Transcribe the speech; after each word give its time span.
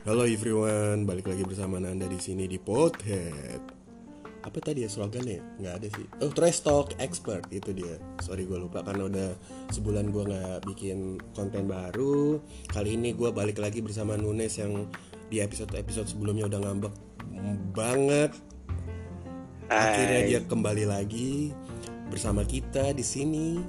Halo 0.00 0.24
everyone, 0.24 1.04
balik 1.04 1.28
lagi 1.28 1.44
bersama 1.44 1.76
Nanda 1.76 2.08
di 2.08 2.16
sini 2.16 2.48
di 2.48 2.56
Pothead. 2.56 3.60
Apa 4.40 4.56
tadi 4.56 4.80
ya 4.80 4.88
slogannya? 4.88 5.60
Nggak 5.60 5.74
ada 5.76 5.88
sih. 5.92 6.06
Oh, 6.24 6.32
trash 6.32 6.64
talk 6.64 6.96
expert 6.96 7.44
itu 7.52 7.68
dia. 7.76 8.00
Sorry 8.24 8.48
gue 8.48 8.56
lupa 8.56 8.80
karena 8.80 9.12
udah 9.12 9.28
sebulan 9.68 10.08
gue 10.08 10.24
nggak 10.24 10.64
bikin 10.72 11.20
konten 11.36 11.68
baru. 11.68 12.40
Kali 12.72 12.96
ini 12.96 13.12
gue 13.12 13.28
balik 13.28 13.60
lagi 13.60 13.84
bersama 13.84 14.16
Nunes 14.16 14.56
yang 14.56 14.88
di 15.28 15.44
episode 15.44 15.76
episode 15.76 16.08
sebelumnya 16.08 16.48
udah 16.48 16.60
ngambek 16.64 16.94
banget. 17.76 18.32
Akhirnya 19.68 20.20
dia 20.24 20.40
kembali 20.48 20.88
lagi 20.88 21.52
bersama 22.08 22.48
kita 22.48 22.96
di 22.96 23.04
sini 23.04 23.60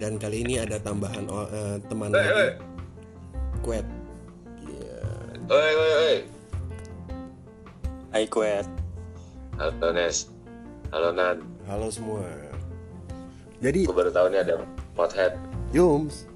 dan 0.00 0.16
kali 0.16 0.48
ini 0.48 0.64
ada 0.64 0.80
tambahan 0.80 1.28
eh, 1.28 1.76
teman 1.92 2.08
Hei, 2.08 2.24
lagi. 2.24 2.48
Hei. 5.46 5.50
Quet. 5.50 5.50
Iya. 5.50 5.50
Oi, 5.50 5.72
oi, 5.74 5.92
oi. 5.94 6.16
Hai 8.14 8.24
Kuet 8.26 8.66
Halo 9.54 9.88
Nes. 9.90 10.30
Halo 10.90 11.10
Nan. 11.10 11.42
Halo 11.66 11.90
semua. 11.90 12.22
Jadi, 13.58 13.86
Gue 13.86 13.96
baru 13.96 14.10
tahu 14.10 14.30
nih 14.30 14.40
ada 14.40 14.54
pothead. 14.94 15.34
Yums. 15.72 16.26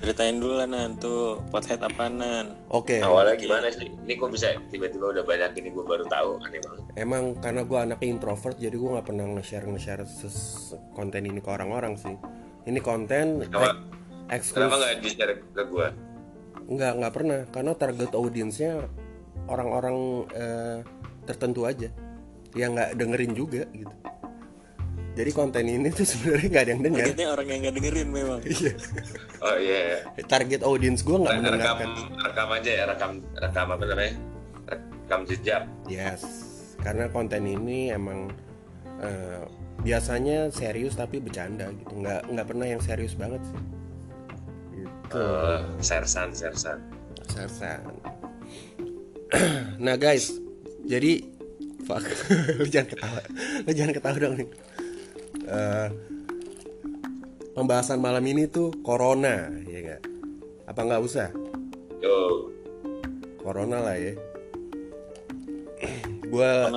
Ceritain 0.00 0.40
dulu 0.40 0.56
lah 0.56 0.64
Nan 0.64 0.96
tuh 0.96 1.44
Pothead 1.52 1.76
apa 1.78 2.08
Nan 2.08 2.56
Oke. 2.72 3.04
Awalnya 3.04 3.36
gimana 3.36 3.68
sih? 3.68 3.92
Ini 4.00 4.16
kok 4.16 4.32
bisa 4.32 4.56
tiba-tiba 4.72 5.12
udah 5.12 5.20
banyak 5.20 5.60
ini 5.60 5.68
gue 5.68 5.84
baru 5.84 6.08
tahu. 6.08 6.40
Aneh 6.40 6.56
banget. 6.58 6.82
Emang 6.96 7.36
karena 7.36 7.62
gue 7.62 7.76
anaknya 7.78 8.08
introvert, 8.08 8.56
jadi 8.56 8.72
gue 8.72 8.90
nggak 8.90 9.06
pernah 9.06 9.26
nge-share 9.30 9.68
nge-share 9.68 10.08
ses- 10.08 10.72
konten 10.90 11.20
ini 11.22 11.36
ke 11.38 11.46
orang-orang 11.46 12.00
sih. 12.00 12.16
Ini 12.64 12.80
konten 12.80 13.44
Kenapa? 13.44 13.76
ek- 13.76 13.76
Kenapa 13.76 14.32
eksklusif. 14.32 14.72
nggak 14.72 14.94
di-share 15.04 15.34
ke 15.52 15.62
gue? 15.68 15.86
Nggak 16.70 16.92
nggak 17.02 17.12
pernah, 17.12 17.40
karena 17.50 17.72
target 17.74 18.10
audiensnya 18.14 18.86
orang-orang 19.50 19.96
eh, 20.30 20.78
tertentu 21.26 21.66
aja, 21.66 21.90
yang 22.54 22.78
nggak 22.78 22.94
dengerin 22.94 23.32
juga 23.34 23.66
gitu. 23.74 23.94
Jadi 25.10 25.30
konten 25.34 25.66
ini 25.66 25.90
tuh 25.90 26.06
sebenarnya 26.06 26.48
nggak 26.48 26.64
ada 26.64 26.70
yang 26.70 26.82
denger. 26.86 27.02
Targetnya 27.02 27.28
orang 27.34 27.46
yang 27.50 27.60
gak 27.66 27.74
dengerin 27.82 28.08
memang 28.08 28.38
Iya. 28.46 28.72
Oh 29.42 29.56
iya. 29.58 29.80
iya. 30.14 30.22
Target 30.22 30.60
audiens 30.62 31.02
gue 31.02 31.16
nggak 31.18 31.34
rekam, 31.34 31.44
mendengarkan. 31.50 31.90
rekam 32.22 32.48
aja 32.54 32.70
ya, 32.70 32.84
rekam, 32.86 33.10
rekam 33.34 33.66
apa 33.74 33.84
namanya? 33.90 34.14
Rekam 34.70 35.20
jejak. 35.26 35.62
Yes, 35.90 36.22
karena 36.78 37.10
konten 37.10 37.42
ini 37.42 37.90
emang 37.90 38.30
eh, 39.02 39.42
biasanya 39.82 40.54
serius 40.54 40.94
tapi 40.94 41.18
bercanda 41.18 41.72
gitu, 41.74 41.90
nggak 41.98 42.30
nggak 42.30 42.46
pernah 42.46 42.66
yang 42.70 42.80
serius 42.80 43.18
banget 43.18 43.42
sih. 43.42 43.60
Gitu. 45.10 45.18
Eh, 45.26 45.60
sersan, 45.82 46.30
sersan. 46.30 46.78
Sersan. 47.26 47.82
nah 49.82 49.98
guys, 49.98 50.38
jadi 50.86 51.26
fuck, 51.82 52.06
lu 52.62 52.66
jangan 52.70 52.94
ketawa, 52.94 53.20
lu 53.66 53.72
jangan 53.74 53.92
ketawa 53.98 54.16
dong 54.22 54.34
nih. 54.38 54.48
Eh, 55.50 55.88
pembahasan 57.58 57.98
malam 57.98 58.22
ini 58.22 58.46
tuh 58.46 58.70
corona, 58.86 59.50
ya 59.66 59.78
nggak? 59.82 60.02
Apa 60.70 60.80
nggak 60.86 61.02
usah? 61.02 61.34
Yo, 61.98 62.46
Corona 63.42 63.82
lah 63.82 63.98
ya. 63.98 64.14
Gua 66.30 66.70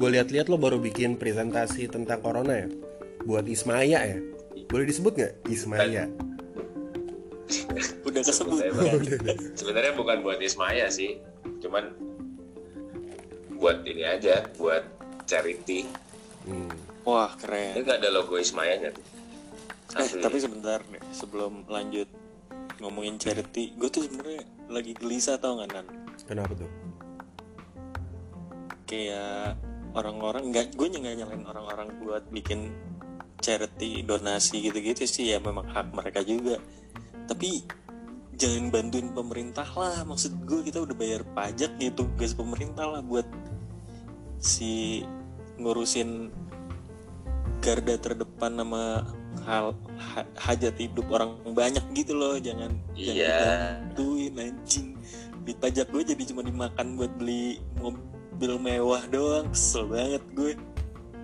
gue 0.00 0.08
lihat-lihat 0.16 0.48
lo 0.48 0.56
baru 0.56 0.80
bikin 0.80 1.20
presentasi 1.20 1.92
tentang 1.92 2.24
corona 2.24 2.64
ya 2.64 2.68
buat 3.28 3.44
Ismaya 3.44 4.00
ya 4.06 4.18
boleh 4.72 4.88
disebut 4.88 5.12
nggak 5.20 5.34
Ismaya 5.52 6.08
Udah 8.08 8.22
kesebut 8.22 8.58
Sebenarnya- 8.58 9.18
kan 9.22 9.36
sebenarnya 9.54 9.92
bukan 9.94 10.18
buat 10.22 10.38
Ismaya 10.38 10.90
sih, 10.90 11.18
cuman 11.62 11.94
buat 13.56 13.86
ini 13.86 14.02
aja, 14.02 14.46
buat 14.58 14.82
charity. 15.24 15.86
Hmm. 16.46 16.70
Wah 17.06 17.30
Ini 17.30 17.38
keren 17.38 17.70
nggak 17.86 17.98
ada 18.02 18.10
logo 18.10 18.34
Ismayanya 18.34 18.90
tuh. 18.90 19.06
Eh 19.94 20.18
tapi 20.18 20.42
sebentar 20.42 20.82
deh 20.82 20.98
Sebelum 21.14 21.62
lanjut 21.70 22.10
Ngomongin 22.82 23.22
charity 23.22 23.70
Gue 23.78 23.86
tuh 23.86 24.02
sebenarnya 24.02 24.42
lagi 24.66 24.92
gelisah 24.98 25.38
tau 25.38 25.62
gak 25.62 25.70
Nan? 25.70 25.86
Kenapa 26.26 26.58
tuh? 26.58 26.66
Kayak 28.90 29.54
orang-orang 29.94 30.50
nggak 30.50 30.74
Gue 30.74 30.90
nggak 30.90 31.14
nyalain 31.22 31.46
orang-orang 31.46 31.88
buat 32.02 32.26
bikin 32.34 32.74
charity 33.38 34.02
donasi 34.02 34.58
gitu-gitu 34.66 35.06
sih 35.06 35.30
ya 35.30 35.38
memang 35.38 35.70
hak 35.70 35.94
mereka 35.94 36.26
juga 36.26 36.58
tapi 37.26 37.66
jangan 38.34 38.70
bantuin 38.70 39.10
pemerintah 39.10 39.66
lah. 39.72 40.02
Maksud 40.02 40.44
gue 40.44 40.60
kita 40.62 40.80
udah 40.80 40.94
bayar 40.94 41.22
pajak 41.32 41.76
gitu 41.76 42.06
guys 42.14 42.32
pemerintah 42.32 42.86
lah 42.86 43.02
buat 43.02 43.26
si 44.36 45.02
ngurusin 45.56 46.30
garda 47.58 47.96
terdepan 47.96 48.52
nama 48.54 49.02
hal 49.42 49.74
ha- 49.96 50.28
hajat 50.38 50.76
hidup 50.76 51.08
orang 51.10 51.34
banyak 51.50 51.82
gitu 51.92 52.14
loh. 52.14 52.36
Jangan 52.36 52.70
jangan 52.92 53.16
Iya. 53.16 53.36
dibantuin 53.90 54.34
anjing. 54.38 54.88
Di 55.42 55.52
pajak 55.54 55.90
gue 55.90 56.02
jadi 56.04 56.22
cuma 56.26 56.42
dimakan 56.42 56.94
buat 56.94 57.12
beli 57.16 57.58
mobil 57.78 58.52
mewah 58.58 59.02
doang. 59.06 59.50
Kesel 59.50 59.86
banget 59.86 60.22
gue 60.32 60.52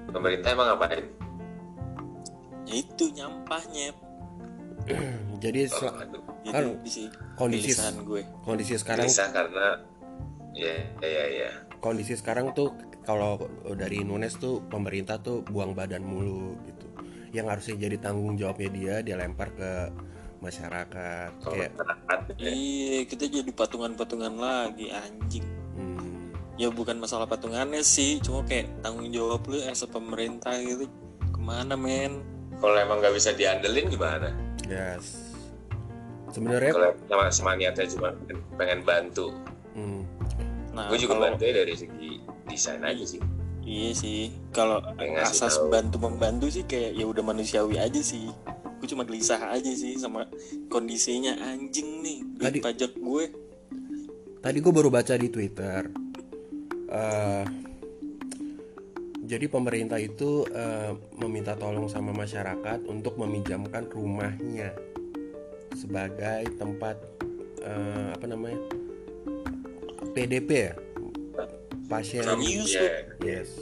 Pemerintah 0.09 0.53
emang 0.53 0.69
ngapain? 0.69 1.05
ya 2.63 2.79
itu 2.79 3.11
nyampahnya 3.11 3.91
jadi 5.45 5.61
sel- 5.67 5.95
Aduh, 5.95 6.23
jadi 6.43 6.53
Kan 6.53 6.65
kondisi 7.39 7.73
gue. 8.03 8.23
kondisi 8.43 8.75
sekarang 8.77 9.07
gelisah 9.07 9.31
karena 9.31 9.67
ya 10.53 10.75
ya 11.01 11.25
ya. 11.31 11.51
kondisi 11.79 12.13
sekarang 12.15 12.53
tuh 12.53 12.75
kalau 13.03 13.39
dari 13.73 14.03
Nunes 14.03 14.37
tuh 14.37 14.63
pemerintah 14.67 15.19
tuh 15.19 15.43
buang 15.43 15.73
badan 15.73 16.03
mulu 16.03 16.55
gitu. 16.63 16.87
Yang 17.33 17.47
harusnya 17.49 17.75
jadi 17.81 17.97
tanggung 17.99 18.37
jawabnya 18.37 18.71
dia 18.71 18.95
dia 19.01 19.17
lempar 19.17 19.51
ke 19.51 19.71
masyarakat 20.39 21.31
Kalau 21.39 21.55
kayak 21.57 21.71
ya. 22.37 22.51
iya 22.51 23.01
kita 23.03 23.25
jadi 23.27 23.51
patungan-patungan 23.51 24.35
lagi 24.37 24.91
anjing. 24.91 25.47
Hmm, 25.75 26.31
ya 26.55 26.69
bukan 26.69 26.99
masalah 26.99 27.25
patungannya 27.25 27.81
sih 27.81 28.19
cuma 28.21 28.43
kayak 28.43 28.69
tanggung 28.83 29.09
jawab 29.11 29.43
lu 29.47 29.59
as 29.63 29.83
pemerintah 29.83 30.59
gitu. 30.59 30.87
Ke 31.31 31.41
mana 31.41 31.75
men? 31.75 32.23
Kalau 32.59 32.77
emang 32.77 33.01
nggak 33.01 33.15
bisa 33.15 33.33
diandelin 33.33 33.87
gimana? 33.89 34.31
Yes 34.73 35.05
sebenarnya 36.29 36.73
Kalau 36.73 36.91
sama, 37.07 37.25
sama 37.29 37.51
niatnya 37.55 37.85
cuma 37.87 38.09
pengen 38.57 38.81
bantu, 38.83 39.37
hmm, 39.73 40.01
nah 40.73 40.89
gue 40.89 40.97
juga 40.99 41.15
kalau- 41.15 41.29
bantu 41.31 41.45
dari 41.45 41.75
segi 41.75 42.11
desain 42.47 42.81
aja 42.81 43.05
sih. 43.05 43.21
iya 43.63 43.93
sih 43.93 44.33
kalau 44.51 44.81
asas 45.21 45.55
tahu. 45.55 45.69
bantu 45.69 45.97
membantu 46.01 46.49
sih 46.49 46.65
kayak 46.65 46.93
ya 46.93 47.05
udah 47.05 47.21
manusiawi 47.23 47.77
aja 47.77 48.01
sih 48.01 48.33
gue 48.75 48.89
cuma 48.89 49.05
gelisah 49.05 49.39
aja 49.47 49.71
sih 49.71 49.95
sama 49.95 50.27
kondisinya 50.67 51.37
anjing 51.47 52.01
nih 52.01 52.19
duit 52.35 52.43
Tadi- 52.51 52.63
pajak 52.63 52.93
gue 52.95 53.25
Tadi 54.41 54.59
gue 54.59 54.73
baru 54.73 54.91
baca 54.91 55.15
di 55.15 55.29
Twitter. 55.29 55.87
eh, 56.89 57.45
jadi 59.23 59.47
pemerintah 59.47 60.03
itu 60.03 60.43
eh, 60.51 60.93
meminta 61.15 61.55
tolong 61.55 61.87
sama 61.87 62.11
masyarakat 62.11 62.83
untuk 62.91 63.15
meminjamkan 63.17 63.87
rumahnya 63.87 64.75
sebagai 65.73 66.51
tempat 66.59 66.99
eh, 67.63 68.09
apa 68.13 68.27
namanya 68.27 68.59
PDP 70.13 70.51
ya 70.51 70.75
pasien. 71.87 72.25
Iya, 72.25 73.15
Yes, 73.21 73.53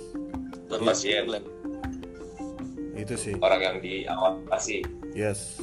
pasien, 0.70 1.26
itu 2.94 3.14
sih. 3.18 3.34
orang 3.42 3.60
yang 3.60 3.76
diawasi. 3.82 4.86
Yes. 5.12 5.58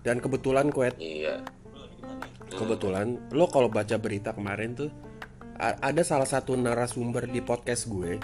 Dan 0.00 0.24
kebetulan 0.24 0.72
kuet 0.72 0.96
Iya. 0.96 1.44
kebetulan 2.48 3.20
lo 3.30 3.44
kalau 3.46 3.68
baca 3.68 4.00
berita 4.00 4.32
kemarin 4.32 4.72
tuh 4.72 4.88
ada 5.58 6.02
salah 6.06 6.26
satu 6.26 6.54
narasumber 6.54 7.26
di 7.26 7.42
podcast 7.42 7.90
gue 7.90 8.22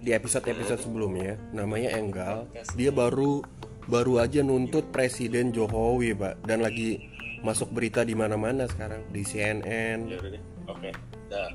di 0.00 0.14
episode-episode 0.14 0.80
sebelumnya 0.80 1.36
namanya 1.50 1.98
Enggal. 1.98 2.46
Dia 2.78 2.94
baru 2.94 3.42
baru 3.90 4.22
aja 4.22 4.40
nuntut 4.40 4.88
Presiden 4.94 5.50
Jokowi 5.50 6.14
pak. 6.14 6.38
Dan 6.46 6.62
lagi 6.62 7.02
masuk 7.42 7.74
berita 7.74 8.06
di 8.06 8.14
mana-mana 8.14 8.68
sekarang 8.70 9.02
di 9.10 9.24
CNN 9.26 10.06
ya 10.06 10.16
udah 10.22 10.30
deh 10.30 10.42
oke. 10.70 10.90
Dah. 11.28 11.50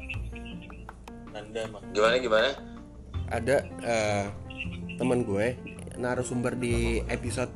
Nanda 1.31 1.61
Gimana 1.91 2.15
gimana? 2.19 2.49
ada 3.25 3.65
eh, 3.81 4.25
temen 5.01 5.25
gue 5.25 5.57
narasumber 5.97 6.53
di 6.53 7.01
episode 7.09 7.49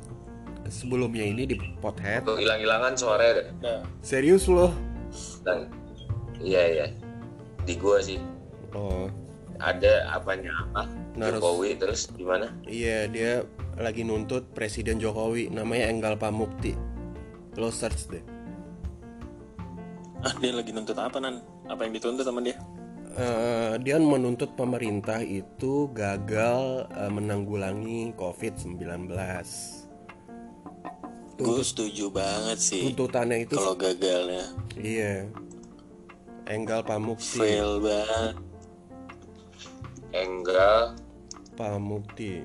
sebelumnya 0.66 1.22
ini 1.26 1.44
di 1.46 1.56
Pothead. 1.78 2.24
Tuh 2.26 2.40
hilang-hilangan 2.40 2.96
suaranya 2.96 3.32
deh. 3.60 3.82
serius 4.00 4.48
loh. 4.48 4.72
Dan 5.44 5.68
iya 6.40 6.62
iya. 6.66 6.86
Di 7.70 7.78
gua 7.78 8.02
sih 8.02 8.18
oh 8.74 9.06
ada 9.60 10.08
apanya 10.10 10.50
apa? 10.66 10.88
Narus- 11.14 11.38
Jokowi 11.38 11.70
terus 11.76 12.08
gimana? 12.16 12.48
Iya 12.64 13.06
dia 13.06 13.44
lagi 13.76 14.02
nuntut 14.02 14.50
Presiden 14.56 14.96
Jokowi 14.98 15.52
namanya 15.52 15.92
Enggal 15.92 16.16
Pamukti. 16.16 16.72
Lo 17.54 17.70
search 17.70 18.08
deh. 18.10 18.24
ah 20.20 20.36
dia 20.36 20.52
lagi 20.52 20.68
nuntut 20.68 21.00
apa 21.00 21.16
nan 21.16 21.40
apa 21.64 21.80
yang 21.88 21.96
dituntut 21.96 22.28
sama 22.28 22.44
dia 22.44 22.52
Eh, 23.10 23.74
dia 23.82 23.98
menuntut 23.98 24.54
pemerintah 24.54 25.18
itu 25.18 25.90
gagal 25.90 26.86
eh, 26.94 27.10
menanggulangi 27.10 28.14
COVID-19. 28.14 29.10
gue 31.40 31.64
setuju 31.64 32.12
banget 32.12 32.60
sih 32.60 32.84
Tuntutannya 32.92 33.48
itu 33.48 33.56
kalau 33.56 33.72
gagalnya 33.72 34.44
iya. 34.76 35.24
Enggal 36.50 36.82
Pamukti, 36.82 37.38
fail 37.38 37.78
banget. 37.78 38.34
Enggal. 40.10 40.98
Pamukti. 41.54 42.42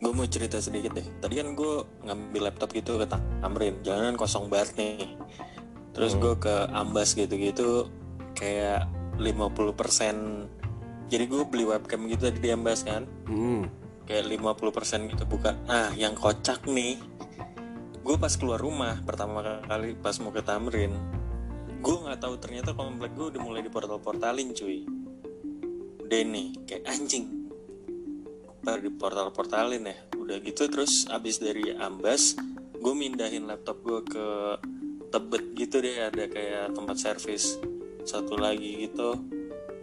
gue 0.00 0.12
mau 0.12 0.24
cerita 0.24 0.56
sedikit 0.56 0.96
deh. 0.96 1.04
Tadi 1.20 1.36
kan 1.36 1.52
gue 1.52 1.84
ngambil 2.08 2.48
laptop 2.48 2.72
gitu 2.72 2.96
ke 2.96 3.04
Tamrin. 3.04 3.76
Jalanan 3.84 4.16
kosong 4.16 4.48
banget 4.48 4.72
nih. 4.80 5.20
Terus 5.92 6.16
gue 6.16 6.32
ke 6.40 6.68
Ambas 6.72 7.12
gitu-gitu 7.12 7.92
kayak 8.32 8.88
50% 9.20 11.12
jadi 11.12 11.24
gue 11.28 11.44
beli 11.44 11.68
webcam 11.68 12.08
gitu 12.08 12.32
tadi 12.32 12.40
di 12.40 12.50
Ambas 12.56 12.88
kan? 12.88 13.04
Hmm. 13.28 13.68
kayak 14.04 14.28
50% 14.32 15.12
gitu 15.12 15.24
buka. 15.28 15.56
Nah 15.68 15.92
yang 15.96 16.16
kocak 16.16 16.64
nih 16.68 17.00
gue 18.04 18.16
pas 18.20 18.32
keluar 18.36 18.60
rumah 18.60 19.00
pertama 19.04 19.40
kali 19.64 19.96
pas 19.96 20.16
mau 20.20 20.28
ke 20.28 20.44
Tamrin 20.44 21.23
gue 21.84 21.96
nggak 22.00 22.16
tahu 22.16 22.34
ternyata 22.40 22.72
komplek 22.72 23.12
gue 23.12 23.36
udah 23.36 23.40
mulai 23.44 23.60
di 23.60 23.68
portal-portalin 23.68 24.56
cuy. 24.56 24.88
Udah 26.00 26.20
nih 26.24 26.56
kayak 26.64 26.88
anjing. 26.88 27.52
Pada 28.64 28.80
di 28.80 28.88
portal-portalin 28.88 29.84
ya. 29.84 29.96
Udah 30.16 30.40
gitu 30.40 30.64
terus 30.72 31.04
abis 31.12 31.44
dari 31.44 31.76
Ambas 31.76 32.40
gue 32.80 32.94
mindahin 32.96 33.44
laptop 33.44 33.84
gue 33.84 34.00
ke 34.00 34.26
Tebet 35.12 35.44
gitu 35.54 35.78
deh 35.84 36.08
ada 36.08 36.24
kayak 36.24 36.72
tempat 36.72 36.96
servis 36.96 37.60
satu 38.08 38.40
lagi 38.40 38.88
gitu. 38.88 39.20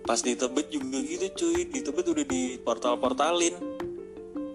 Pas 0.02 0.18
di 0.26 0.34
Tebet 0.34 0.74
juga 0.74 0.98
gitu 1.06 1.30
cuy. 1.38 1.70
Di 1.70 1.86
Tebet 1.86 2.06
udah 2.10 2.26
di 2.26 2.58
portal-portalin 2.58 3.54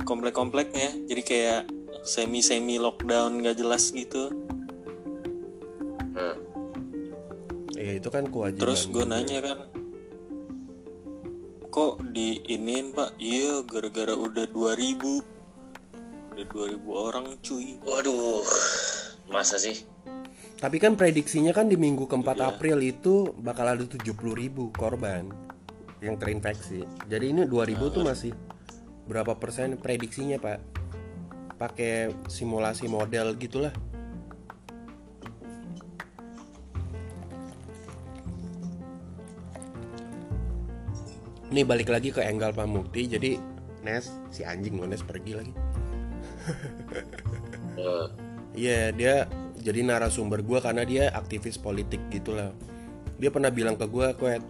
komplek-kompleknya. 0.02 1.06
Jadi 1.06 1.22
kayak 1.22 1.62
semi 2.02 2.42
semi 2.42 2.82
lockdown 2.82 3.38
gak 3.38 3.54
jelas 3.54 3.94
gitu. 3.94 4.34
Hmm. 6.18 6.45
Ya 7.86 7.94
itu 7.94 8.10
kan 8.10 8.26
kewajiban. 8.26 8.62
terus 8.66 8.90
gue 8.90 9.06
juga. 9.06 9.14
nanya 9.14 9.38
kan 9.38 9.58
kok 11.70 12.02
di 12.10 12.40
iniin 12.42 12.90
pak 12.90 13.14
iya 13.20 13.62
gara-gara 13.62 14.10
udah 14.10 14.48
2000 14.50 15.22
udah 16.34 16.46
2000 16.50 16.82
orang 16.90 17.26
cuy 17.38 17.78
Waduh, 17.80 18.42
masa 19.30 19.54
sih? 19.56 19.86
Tapi 20.56 20.80
kan 20.80 20.96
prediksinya 20.96 21.52
kan 21.52 21.68
di 21.68 21.76
minggu 21.76 22.08
keempat 22.08 22.40
Iya. 22.40 22.46
April 22.50 22.78
itu 22.80 23.28
bakal 23.38 23.76
ada 23.76 23.84
70 23.84 24.02
ribu 24.32 24.72
korban 24.72 25.28
yang 26.00 26.16
terinfeksi. 26.16 26.82
Jadi 27.06 27.24
ini 27.30 27.42
2000 27.44 27.92
tuh 27.92 28.02
masih 28.02 28.32
berapa 29.04 29.36
persen 29.36 29.76
prediksinya 29.76 30.40
pak? 30.40 30.58
Pakai 31.56 32.08
simulasi 32.26 32.88
model 32.88 33.36
gitulah. 33.36 33.72
Ini 41.46 41.62
balik 41.62 41.94
lagi 41.94 42.10
ke 42.10 42.22
Enggal 42.26 42.50
Pamukti. 42.50 43.06
Jadi 43.06 43.38
Nes 43.86 44.10
si 44.34 44.42
anjing 44.42 44.74
loh 44.82 44.90
Nes 44.90 45.02
pergi 45.02 45.32
lagi. 45.34 45.52
Hmm. 47.78 48.08
Iya 48.56 48.88
dia 48.88 49.28
jadi 49.60 49.84
narasumber 49.84 50.40
gue 50.40 50.64
karena 50.64 50.80
dia 50.88 51.12
aktivis 51.12 51.60
politik 51.60 52.00
gitulah. 52.08 52.56
Dia 53.20 53.28
pernah 53.28 53.52
bilang 53.52 53.76
ke 53.76 53.84
gue, 53.84 54.16
Kuet, 54.16 54.40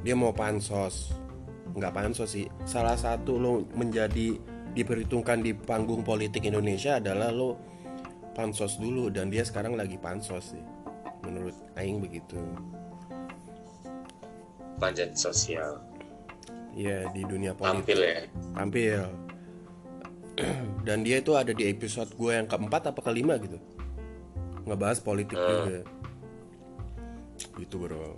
dia 0.00 0.16
mau 0.16 0.32
pansos. 0.32 1.12
Nggak 1.76 1.92
pansos 1.92 2.32
sih. 2.32 2.48
Salah 2.64 2.96
satu 2.96 3.36
lo 3.36 3.68
menjadi 3.76 4.40
diperhitungkan 4.72 5.44
di 5.44 5.52
panggung 5.52 6.00
politik 6.00 6.48
Indonesia 6.48 6.96
adalah 6.96 7.28
lo 7.28 7.60
pansos 8.32 8.80
dulu 8.80 9.12
dan 9.12 9.28
dia 9.28 9.44
sekarang 9.44 9.76
lagi 9.76 10.00
pansos 10.00 10.56
sih. 10.56 10.64
Menurut 11.20 11.52
Aing 11.76 12.00
begitu. 12.00 12.40
Panjat 14.80 15.20
sosial. 15.20 15.89
Iya 16.74 17.10
di 17.10 17.22
dunia 17.26 17.52
politik. 17.54 17.94
Tampil 17.94 18.00
ya. 18.00 18.18
tampil. 18.54 19.00
Dan 20.86 20.98
dia 21.02 21.20
itu 21.20 21.32
ada 21.34 21.52
di 21.52 21.64
episode 21.66 22.10
gue 22.14 22.32
yang 22.32 22.46
keempat 22.46 22.94
apa 22.94 23.00
kelima 23.02 23.36
gitu. 23.42 23.58
Ngebahas 24.64 24.98
politik 25.02 25.36
juga. 25.36 25.82
Gitu 27.36 27.76
bro. 27.76 28.16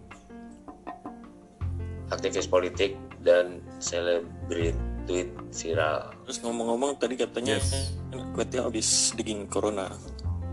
Aktivis 2.12 2.44
politik 2.44 2.98
dan 3.24 3.64
selebriti 3.80 4.76
tweet 5.02 5.34
viral. 5.50 6.14
terus 6.22 6.38
ngomong-ngomong 6.46 6.94
tadi 6.94 7.18
katanya 7.18 7.58
Yes. 7.58 7.98
kuetnya 8.38 8.62
habis 8.62 9.10
digging 9.18 9.50
corona. 9.50 9.90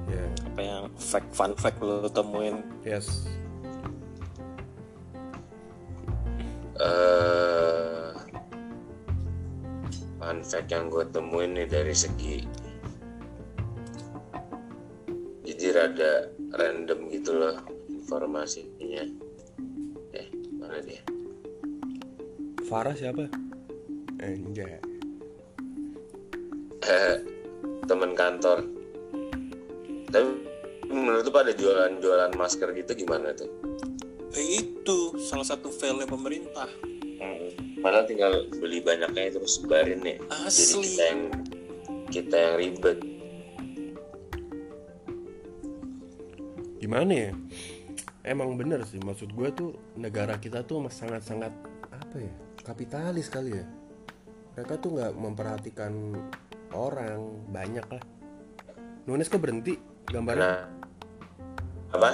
Ya 0.09 0.25
apa 0.49 0.59
yang 0.65 0.83
fact 0.97 1.29
fun 1.37 1.53
fact 1.53 1.77
lo 1.85 2.09
temuin? 2.09 2.65
Yes 2.81 3.29
yang 10.69 10.87
gue 10.87 11.05
temuin 11.09 11.57
nih 11.57 11.65
dari 11.65 11.95
segi 11.97 12.69
jadi 15.59 15.75
rada 15.75 16.31
random 16.55 17.11
gitu 17.11 17.35
loh 17.35 17.59
informasinya. 17.91 19.03
Eh 20.15 20.27
mana 20.55 20.79
dia? 20.79 21.03
Farah 22.63 22.95
siapa? 22.95 23.27
Anjay. 24.23 24.79
Temen 27.83 28.15
kantor. 28.15 28.71
Tapi 30.07 30.29
menurut 30.87 31.27
lu 31.27 31.31
pada 31.33 31.51
jualan-jualan 31.51 32.31
masker 32.39 32.71
gitu 32.79 33.03
gimana 33.03 33.35
tuh? 33.35 33.51
Eh, 34.39 34.63
itu 34.63 35.19
salah 35.19 35.43
satu 35.43 35.73
failnya 35.75 36.07
pemerintah 36.07 36.71
padahal 37.79 38.05
tinggal 38.07 38.33
beli 38.59 38.83
banyaknya 38.83 39.35
terus 39.35 39.59
sebarin 39.59 40.03
ya 40.03 40.17
jadi 40.19 40.45
Asli. 40.47 40.83
kita 40.83 41.03
yang 41.03 41.21
kita 42.09 42.35
yang 42.35 42.55
ribet. 42.57 42.97
Gimana 46.81 47.11
ya? 47.13 47.31
Emang 48.25 48.57
bener 48.57 48.81
sih 48.89 48.99
maksud 48.99 49.31
gue 49.31 49.49
tuh 49.53 49.71
negara 49.95 50.41
kita 50.41 50.65
tuh 50.65 50.89
sangat-sangat 50.89 51.53
apa 51.93 52.15
ya 52.17 52.33
kapitalis 52.65 53.29
kali 53.29 53.61
ya. 53.61 53.65
Mereka 54.57 54.81
tuh 54.81 54.99
nggak 54.99 55.13
memperhatikan 55.15 55.93
orang 56.75 57.45
banyak 57.47 57.85
lah. 57.85 58.03
Nunes 59.07 59.29
kok 59.31 59.39
berhenti 59.39 59.77
gambarnya? 60.09 60.45
Nah. 60.45 60.65
Apa? 61.95 62.09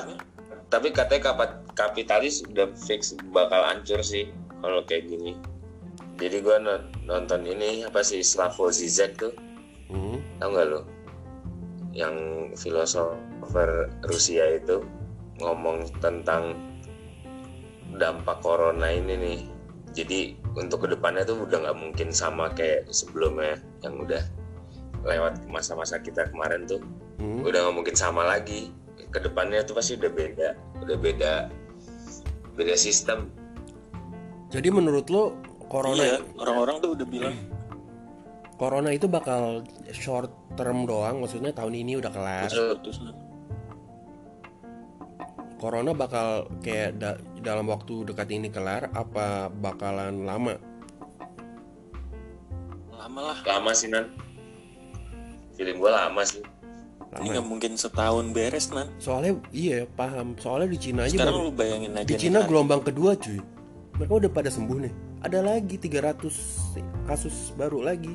Tapi 0.72 0.92
katanya 0.92 1.36
kapitalis 1.76 2.44
udah 2.48 2.72
fix 2.76 3.16
bakal 3.32 3.64
hancur 3.64 4.00
sih 4.04 4.28
kalau 4.66 4.82
kayak 4.90 5.06
gini. 5.06 5.38
Jadi 6.18 6.42
gua 6.42 6.58
non- 6.58 6.90
nonton 7.06 7.46
ini 7.46 7.86
apa 7.86 8.02
sih 8.02 8.26
Slavoj 8.26 8.74
Zizek 8.74 9.22
tuh? 9.22 9.34
Hmm, 9.94 10.18
tau 10.42 10.50
nggak 10.50 10.66
lo 10.74 10.82
yang 11.96 12.16
filosofer 12.58 13.88
Rusia 14.04 14.58
itu 14.58 14.84
ngomong 15.40 15.88
tentang 16.02 16.58
dampak 17.96 18.42
corona 18.42 18.90
ini 18.90 19.14
nih. 19.16 19.42
Jadi 19.96 20.36
untuk 20.60 20.84
ke 20.84 20.88
depannya 20.92 21.24
tuh 21.24 21.48
udah 21.48 21.70
nggak 21.70 21.78
mungkin 21.80 22.10
sama 22.12 22.52
kayak 22.52 22.90
sebelumnya 22.92 23.62
yang 23.80 23.96
udah 24.02 24.20
lewat 25.06 25.46
masa-masa 25.48 26.02
kita 26.02 26.28
kemarin 26.34 26.66
tuh. 26.66 26.82
Hmm. 27.16 27.48
udah 27.48 27.70
nggak 27.70 27.76
mungkin 27.76 27.96
sama 27.96 28.26
lagi. 28.28 28.74
Ke 29.14 29.24
depannya 29.24 29.64
tuh 29.64 29.78
pasti 29.78 29.96
udah 29.96 30.12
beda 30.12 30.50
udah 30.84 30.98
beda 31.00 31.34
beda 32.60 32.76
sistem 32.76 33.32
jadi 34.48 34.68
menurut 34.70 35.08
lo 35.08 35.36
corona 35.66 36.00
iya 36.00 36.18
orang-orang 36.38 36.76
tuh 36.78 36.90
udah 36.94 37.08
bilang. 37.08 37.36
Corona 38.56 38.88
itu 38.90 39.06
bakal 39.06 39.68
short 39.92 40.32
term 40.56 40.86
doang 40.86 41.20
maksudnya 41.20 41.52
tahun 41.52 41.76
ini 41.76 42.00
udah 42.00 42.08
kelar. 42.08 42.48
Corona 45.56 45.92
bakal 45.92 46.48
kayak 46.60 46.96
da- 46.96 47.20
dalam 47.36 47.66
waktu 47.66 48.06
dekat 48.06 48.28
ini 48.30 48.48
kelar 48.48 48.92
apa 48.92 49.48
bakalan 49.50 50.24
lama? 50.24 50.56
Lama 52.92 53.20
lah. 53.24 53.38
Lama 53.42 53.72
sih 53.72 53.88
nan. 53.88 54.08
Film 55.54 55.80
gua 55.80 56.08
lama 56.08 56.24
sih. 56.24 56.44
Ini 57.16 57.32
nggak 57.32 57.48
mungkin 57.48 57.72
setahun 57.76 58.32
beres 58.32 58.72
nan. 58.72 58.92
Soalnya 59.00 59.40
iya 59.52 59.84
paham. 59.86 60.36
Soalnya 60.36 60.68
di 60.70 60.80
Cina 60.80 61.08
aja 61.08 61.16
sekarang 61.16 61.34
baru- 61.34 61.48
lu 61.48 61.54
bayangin 61.54 61.92
aja 61.94 62.08
di 62.08 62.16
Cina 62.16 62.44
gelombang 62.44 62.84
kedua 62.84 63.16
cuy 63.16 63.40
mereka 63.96 64.14
udah 64.20 64.32
pada 64.32 64.50
sembuh 64.52 64.78
nih. 64.84 64.94
Ada 65.24 65.40
lagi 65.42 65.76
300 65.80 67.08
kasus 67.08 67.56
baru 67.56 67.80
lagi. 67.82 68.14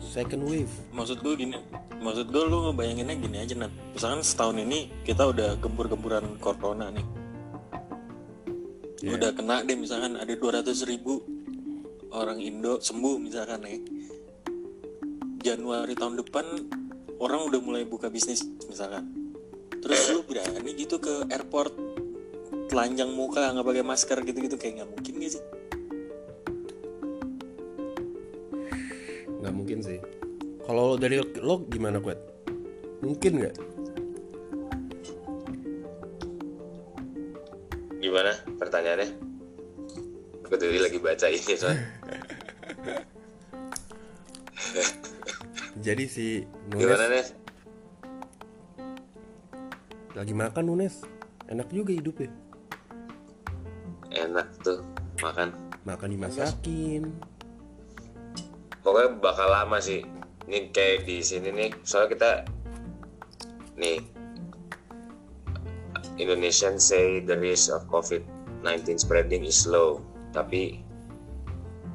Second 0.00 0.48
wave. 0.48 0.72
Maksud 0.96 1.20
gue 1.20 1.34
gini 1.36 1.56
maksud 1.98 2.30
gue 2.30 2.42
lu 2.48 2.70
ngebayanginnya 2.70 3.16
gini 3.20 3.36
aja 3.44 3.54
Nat. 3.54 3.72
Misalkan 3.92 4.24
setahun 4.24 4.56
ini 4.56 4.88
kita 5.04 5.28
udah 5.28 5.60
gempur-gempuran 5.60 6.40
corona 6.40 6.88
nih. 6.88 7.06
Iya. 8.98 9.14
udah 9.14 9.30
kena 9.30 9.62
deh 9.62 9.78
misalkan 9.78 10.18
ada 10.18 10.34
200 10.34 10.74
ribu 10.90 11.22
orang 12.10 12.42
Indo 12.42 12.82
sembuh 12.82 13.22
misalkan 13.22 13.62
nih 13.62 13.78
Januari 15.38 15.94
tahun 15.94 16.18
depan 16.18 16.66
orang 17.22 17.46
udah 17.46 17.60
mulai 17.62 17.86
buka 17.86 18.10
bisnis 18.10 18.42
misalkan 18.66 19.27
terus 19.80 20.00
lu 20.10 20.20
berani 20.26 20.72
gitu 20.74 20.98
ke 20.98 21.26
airport 21.30 21.74
telanjang 22.68 23.10
muka 23.12 23.52
nggak 23.54 23.66
pakai 23.66 23.84
masker 23.84 24.18
gitu-gitu 24.26 24.56
kayak 24.60 24.82
nggak 24.82 24.90
mungkin 24.92 25.14
gak 25.22 25.32
sih 25.38 25.42
nggak 29.38 29.54
mungkin 29.54 29.78
sih 29.80 29.98
kalau 30.66 30.94
lo 30.94 30.96
dari 31.00 31.22
lo 31.40 31.64
gimana 31.66 32.02
kuat 32.02 32.18
mungkin 33.00 33.44
nggak 33.44 33.56
Gimana 37.98 38.30
pertanyaannya? 38.62 39.10
Aku 40.46 40.54
tadi 40.54 40.78
lagi 40.78 41.02
baca 41.02 41.26
ini 41.28 41.54
soalnya. 41.58 41.82
jadi 45.86 46.04
si 46.08 46.44
Gimana 46.72 47.08
Nunes 47.08 47.32
nih? 47.32 47.47
Lagi 50.18 50.34
makan 50.34 50.64
Nunes 50.66 51.06
enak 51.46 51.70
juga 51.70 51.94
hidupnya 51.94 52.30
Enak 54.08 54.48
tuh 54.64 54.82
makan. 55.22 55.54
makan 55.86 56.08
dimasakin 56.10 57.02
Pokoknya 58.88 59.20
bakal 59.20 59.52
lama 59.52 59.76
sih. 59.84 60.00
Ini 60.48 60.72
kayak 60.72 61.04
di 61.04 61.20
sini 61.20 61.52
nih. 61.52 61.76
Soalnya 61.84 62.08
kita 62.08 62.30
nih 63.76 64.00
Indonesian 66.16 66.80
say 66.80 67.20
the 67.20 67.36
risk 67.36 67.68
of 67.68 67.84
COVID-19 67.92 68.96
spreading 68.96 69.44
is 69.44 69.68
low, 69.68 70.00
tapi 70.32 70.80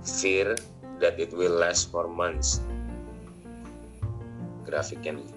fear 0.06 0.54
that 1.02 1.18
it 1.18 1.34
will 1.34 1.58
last 1.58 1.90
for 1.90 2.06
months. 2.06 2.62
Grafiknya 4.70 5.18
nih. 5.18 5.33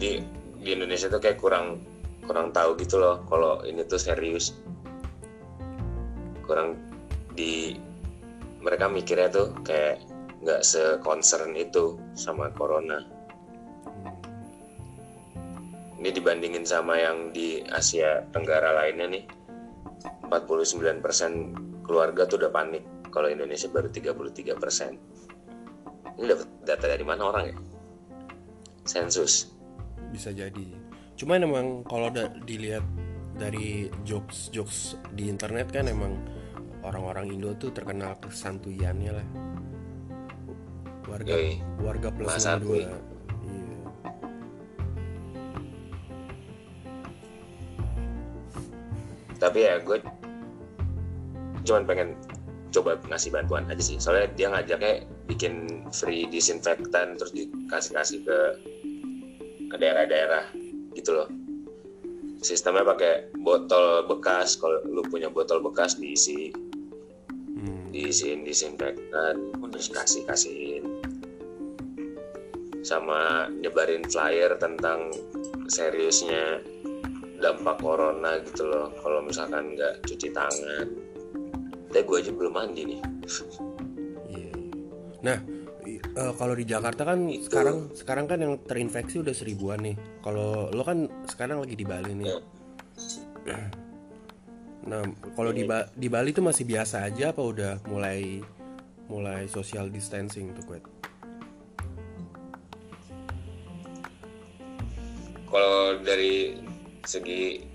Jadi 0.00 0.16
di 0.64 0.72
Indonesia 0.72 1.12
tuh 1.12 1.20
kayak 1.20 1.36
kurang 1.36 1.76
kurang 2.24 2.56
tahu 2.56 2.72
gitu 2.80 2.96
loh 2.96 3.20
kalau 3.28 3.60
ini 3.68 3.84
tuh 3.84 4.00
serius. 4.00 4.56
Kurang 6.48 6.80
di 7.36 7.76
mereka 8.64 8.88
mikirnya 8.88 9.28
tuh 9.28 9.52
kayak 9.60 10.00
nggak 10.40 10.64
seconcern 10.64 11.52
itu 11.52 12.00
sama 12.16 12.48
corona. 12.56 13.04
Ini 16.00 16.08
dibandingin 16.16 16.64
sama 16.64 16.96
yang 16.96 17.36
di 17.36 17.60
Asia 17.68 18.24
Tenggara 18.32 18.72
lainnya 18.72 19.04
nih, 19.04 19.28
49% 20.32 21.04
keluarga 21.84 22.24
tuh 22.24 22.40
udah 22.40 22.48
panik. 22.48 22.80
Kalau 23.12 23.28
Indonesia 23.28 23.68
baru 23.68 23.92
33%. 23.92 24.96
Ini 26.16 26.24
dapat 26.24 26.48
data 26.64 26.88
dari 26.88 27.04
mana 27.04 27.28
orang 27.28 27.52
ya? 27.52 27.56
Sensus. 28.88 29.59
Bisa 30.10 30.30
jadi. 30.30 30.66
Cuman 31.16 31.38
emang 31.46 31.66
kalau 31.86 32.10
da- 32.10 32.32
dilihat 32.44 32.82
dari 33.34 33.88
jokes 34.04 34.50
jokes 34.52 35.00
di 35.14 35.30
internet 35.30 35.72
kan 35.72 35.88
emang 35.88 36.18
orang-orang 36.84 37.32
Indo 37.32 37.54
tuh 37.56 37.72
terkenal 37.72 38.16
kesantuyannya 38.20 39.12
lah. 39.16 39.28
Warga 41.08 41.34
Yoi. 41.34 41.54
warga 41.82 42.08
plus 42.14 42.28
Bahasa 42.28 42.54
62 42.54 42.60
akui. 42.60 42.80
iya. 42.84 42.92
Tapi 49.40 49.58
ya 49.64 49.80
gue 49.80 49.98
cuman 51.64 51.82
pengen 51.88 52.08
coba 52.70 53.00
ngasih 53.08 53.32
bantuan 53.34 53.64
aja 53.72 53.82
sih. 53.82 53.96
Soalnya 53.98 54.28
dia 54.36 54.46
ngajaknya 54.52 54.92
bikin 55.26 55.84
free 55.90 56.28
disinfektan 56.28 57.16
terus 57.18 57.32
dikasih-kasih 57.34 58.20
ke 58.22 58.38
ke 59.70 59.76
daerah-daerah 59.78 60.50
gitu 60.98 61.14
loh. 61.14 61.28
Sistemnya 62.42 62.82
pakai 62.82 63.30
botol 63.38 64.04
bekas 64.10 64.58
kalau 64.58 64.82
lu 64.88 65.04
punya 65.06 65.30
botol 65.30 65.62
bekas 65.62 65.96
diisi 66.00 66.50
Hmm, 67.60 67.92
diisiin 67.92 68.40
disinfektan 68.40 69.52
terus 69.68 69.92
kasih 69.92 70.24
kasihin 70.24 70.84
sama 72.80 73.52
nyebarin 73.60 74.00
flyer 74.08 74.56
tentang 74.56 75.12
seriusnya 75.68 76.64
dampak 77.36 77.76
corona 77.84 78.40
gitu 78.48 78.64
loh. 78.64 78.88
Kalau 79.04 79.20
misalkan 79.20 79.76
nggak 79.76 80.08
cuci 80.08 80.32
tangan 80.32 80.88
tapi 81.90 82.06
gue 82.06 82.16
aja 82.22 82.32
belum 82.32 82.54
mandi 82.54 82.82
nih. 82.86 83.00
Iya. 84.30 84.52
nah 85.20 85.38
eh, 86.16 86.32
kalau 86.38 86.54
di 86.54 86.64
Jakarta 86.66 87.02
kan 87.06 87.18
sekarang 87.28 87.76
sekarang 87.94 88.26
kan 88.26 88.38
yang 88.42 88.54
terinfeksi 88.64 89.22
udah 89.22 89.34
seribuan 89.34 89.80
nih. 89.82 89.96
Kalau 90.22 90.70
lo 90.70 90.82
kan 90.82 91.06
sekarang 91.26 91.62
lagi 91.62 91.74
di 91.76 91.86
Bali 91.86 92.12
nih. 92.14 92.28
Nah, 94.80 95.04
kalau 95.36 95.52
di, 95.52 95.68
Ba- 95.68 95.92
di 95.92 96.08
Bali 96.08 96.32
tuh 96.32 96.40
masih 96.40 96.64
biasa 96.64 97.04
aja 97.04 97.36
apa 97.36 97.44
udah 97.44 97.84
mulai 97.92 98.40
mulai 99.12 99.44
social 99.44 99.92
distancing 99.92 100.56
tuh, 100.56 100.64
Kuet? 100.64 100.80
kalau 105.50 105.98
dari 106.00 106.56
segi 107.02 107.66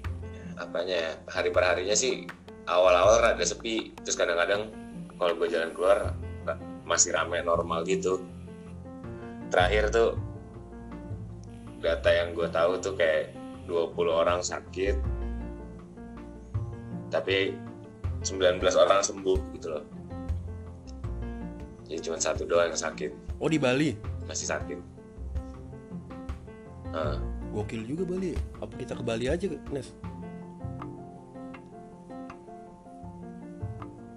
apanya 0.56 0.96
ya, 0.96 1.12
hari 1.28 1.52
per 1.52 1.68
harinya 1.68 1.94
sih 1.94 2.24
awal-awal 2.72 3.20
rada 3.20 3.44
sepi. 3.44 3.92
Terus 4.02 4.16
kadang-kadang 4.16 4.72
kalau 5.20 5.36
gue 5.36 5.48
jalan 5.52 5.76
keluar 5.76 6.16
masih 6.86 7.12
rame 7.14 7.42
normal 7.42 7.82
gitu 7.84 8.22
terakhir 9.50 9.90
tuh 9.90 10.18
data 11.82 12.10
yang 12.10 12.34
gue 12.34 12.48
tahu 12.50 12.78
tuh 12.82 12.94
kayak 12.98 13.34
20 13.66 13.94
orang 14.10 14.40
sakit 14.42 14.96
tapi 17.10 17.54
19 18.26 18.62
orang 18.78 19.02
sembuh 19.02 19.40
gitu 19.58 19.68
loh 19.70 19.84
jadi 21.86 22.02
cuma 22.02 22.18
satu 22.18 22.46
doang 22.46 22.74
yang 22.74 22.80
sakit 22.80 23.12
Oh, 23.36 23.52
di 23.52 23.60
Bali. 23.60 23.92
masih 24.26 24.48
sakit 24.48 24.80
Nah, 26.96 27.20
Gokil 27.52 27.84
juga 27.84 28.08
Bali. 28.08 28.32
Apa 28.64 28.72
kita 28.80 28.96
ke 28.96 29.04
Bali 29.04 29.28
aja, 29.28 29.52
Nes? 29.68 29.92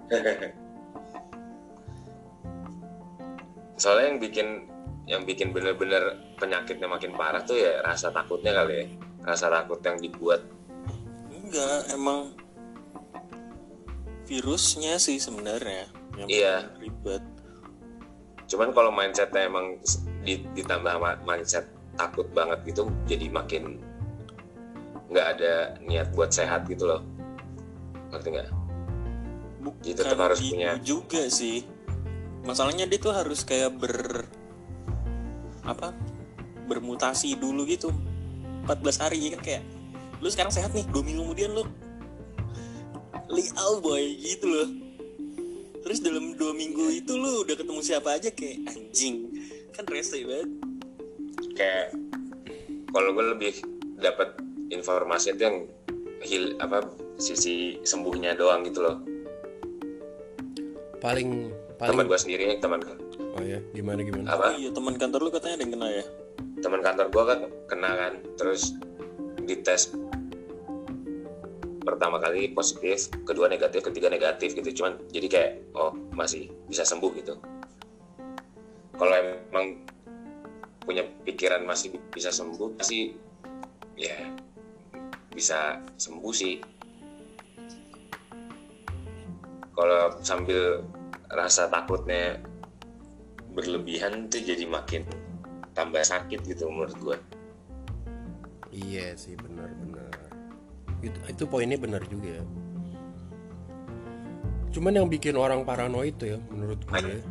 soalnya 3.79 4.11
yang 4.11 4.19
bikin 4.19 4.47
yang 5.07 5.21
bikin 5.23 5.49
bener-bener 5.49 6.03
penyakitnya 6.37 6.85
makin 6.85 7.15
parah 7.15 7.41
tuh 7.41 7.57
ya 7.57 7.81
rasa 7.81 8.11
takutnya 8.11 8.53
kali 8.53 8.73
ya. 8.75 8.85
Rasa 9.25 9.49
takut 9.49 9.81
yang 9.81 9.97
dibuat. 9.97 10.45
Enggak 11.31 11.89
emang 11.89 12.35
virusnya 14.23 15.01
sih 15.01 15.17
sebenarnya 15.17 15.89
yang 16.15 16.29
Iya. 16.29 16.55
ribet. 16.77 17.23
Cuman 18.45 18.69
kalau 18.69 18.91
mindsetnya 18.91 19.49
emang 19.49 19.81
di- 20.21 20.45
ditambah 20.53 20.93
mindset 21.23 21.65
takut 21.97 22.29
banget 22.31 22.61
gitu 22.65 22.87
jadi 23.05 23.27
makin 23.27 23.81
nggak 25.09 25.27
ada 25.35 25.53
niat 25.81 26.13
buat 26.13 26.29
sehat 26.29 26.69
gitu 26.69 26.85
loh. 26.85 27.01
Ngerti 28.13 28.27
nggak? 28.29 28.49
Bukan 29.59 29.81
Jadi 29.81 29.97
tetap 29.97 30.17
harus 30.21 30.39
gitu 30.39 30.53
punya- 30.53 30.77
juga 30.79 31.21
sih 31.27 31.65
masalahnya 32.43 32.85
dia 32.87 32.99
tuh 32.99 33.13
harus 33.15 33.43
kayak 33.43 33.75
ber 33.79 34.27
apa 35.65 35.93
bermutasi 36.69 37.35
dulu 37.37 37.65
gitu. 37.65 37.89
14 38.69 39.01
hari 39.01 39.17
ya 39.17 39.29
kan 39.37 39.41
kayak 39.41 39.63
lu 40.19 40.27
sekarang 40.29 40.53
sehat 40.53 40.75
nih 40.75 40.85
dua 40.91 41.01
minggu 41.01 41.23
kemudian 41.25 41.51
lu. 41.55 41.63
Lial 43.29 43.73
boy 43.81 44.03
gitu 44.19 44.45
loh. 44.49 44.69
Terus 45.85 46.03
dalam 46.03 46.35
dua 46.35 46.51
minggu 46.53 46.91
itu 46.91 47.15
lu 47.15 47.45
udah 47.47 47.55
ketemu 47.55 47.81
siapa 47.81 48.19
aja 48.19 48.29
kayak 48.29 48.67
anjing 48.67 49.31
kan 49.73 49.85
rese 49.87 50.21
banget. 50.27 50.49
Kayak 51.55 51.87
kalau 52.91 53.09
gue 53.15 53.25
lebih 53.37 53.53
dapat 54.01 54.35
informasi 54.69 55.35
itu 55.37 55.41
yang 55.45 55.57
heal 56.19 56.45
apa 56.59 56.83
sisi 57.15 57.79
sembuhnya 57.83 58.35
doang 58.35 58.67
gitu 58.67 58.83
loh. 58.83 58.97
Paling 60.99 61.47
teman 61.79 61.95
paling 61.95 62.07
gue 62.11 62.19
sendiri 62.19 62.45
teman 62.59 62.79
Oh 63.39 63.43
ya, 63.45 63.63
gimana 63.71 64.03
gimana? 64.03 64.27
apa? 64.27 64.51
Oh 64.51 64.53
iya 64.59 64.69
teman 64.75 64.99
kantor 64.99 65.19
lu 65.23 65.31
katanya 65.31 65.55
ada 65.55 65.63
yang 65.63 65.73
kena 65.79 65.87
ya? 65.87 66.03
Teman 66.59 66.81
kantor 66.83 67.05
gue 67.07 67.23
kan 67.23 67.39
kena 67.71 67.91
kan 67.95 68.13
terus 68.35 68.75
dites 69.47 69.95
pertama 71.79 72.19
kali 72.19 72.51
positif 72.51 73.07
kedua 73.23 73.47
negatif 73.47 73.79
ketiga 73.87 74.11
negatif 74.11 74.59
gitu. 74.59 74.83
Cuman 74.83 74.99
jadi 75.07 75.27
kayak 75.31 75.51
oh 75.71 75.95
masih 76.11 76.51
bisa 76.67 76.83
sembuh 76.83 77.11
gitu. 77.15 77.39
Kalau 78.99 79.15
emang 79.15 79.87
punya 80.83 81.07
pikiran 81.23 81.63
masih 81.63 81.95
bisa 82.11 82.27
sembuh 82.27 82.75
pasti 82.75 83.15
ya 83.95 84.35
bisa 85.31 85.79
sembuh 85.95 86.33
sih. 86.35 86.59
Kalau 89.79 90.19
sambil 90.19 90.83
rasa 91.29 91.69
takutnya 91.69 92.41
berlebihan 93.53 94.29
tuh 94.29 94.41
jadi 94.41 94.65
makin 94.65 95.05
tambah 95.73 96.01
sakit 96.01 96.41
gitu 96.45 96.69
menurut 96.69 96.97
gue 96.99 97.17
iya 98.73 99.13
sih 99.17 99.33
benar-benar 99.37 100.09
itu 100.99 101.15
itu 101.31 101.43
poinnya 101.47 101.79
benar 101.79 102.03
juga. 102.11 102.43
Cuman 104.69 104.93
yang 104.99 105.07
bikin 105.07 105.33
orang 105.39 105.63
paranoid 105.63 106.13
tuh 106.19 106.35
ya 106.35 106.39
menurut 106.51 106.83
gue 106.83 107.23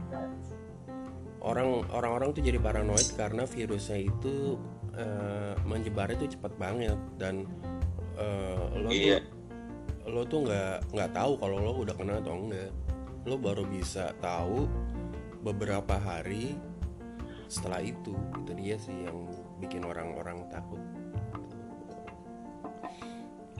orang 1.45 1.85
orang-orang 1.93 2.33
tuh 2.35 2.43
jadi 2.43 2.59
paranoid 2.59 3.09
karena 3.15 3.45
virusnya 3.47 4.09
itu 4.09 4.59
uh, 4.97 5.55
menyebarnya 5.69 6.17
tuh 6.19 6.31
cepat 6.35 6.53
banget 6.59 6.99
dan 7.21 7.45
uh, 8.19 8.73
lo 8.75 8.89
Iya. 8.91 9.21
tuh 9.23 10.11
lo 10.17 10.23
tuh 10.25 10.39
nggak 10.49 10.89
nggak 10.97 11.11
tahu 11.13 11.33
kalau 11.37 11.57
lo 11.61 11.73
udah 11.85 11.95
kena 11.95 12.25
atau 12.25 12.35
enggak 12.35 12.73
lo 13.29 13.37
baru 13.37 13.69
bisa 13.69 14.17
tahu 14.25 14.65
beberapa 15.45 16.01
hari 16.01 16.57
setelah 17.45 17.85
itu 17.85 18.17
itu 18.41 18.53
dia 18.57 18.81
sih 18.81 19.05
yang 19.05 19.29
bikin 19.61 19.85
orang-orang 19.85 20.49
takut 20.49 20.81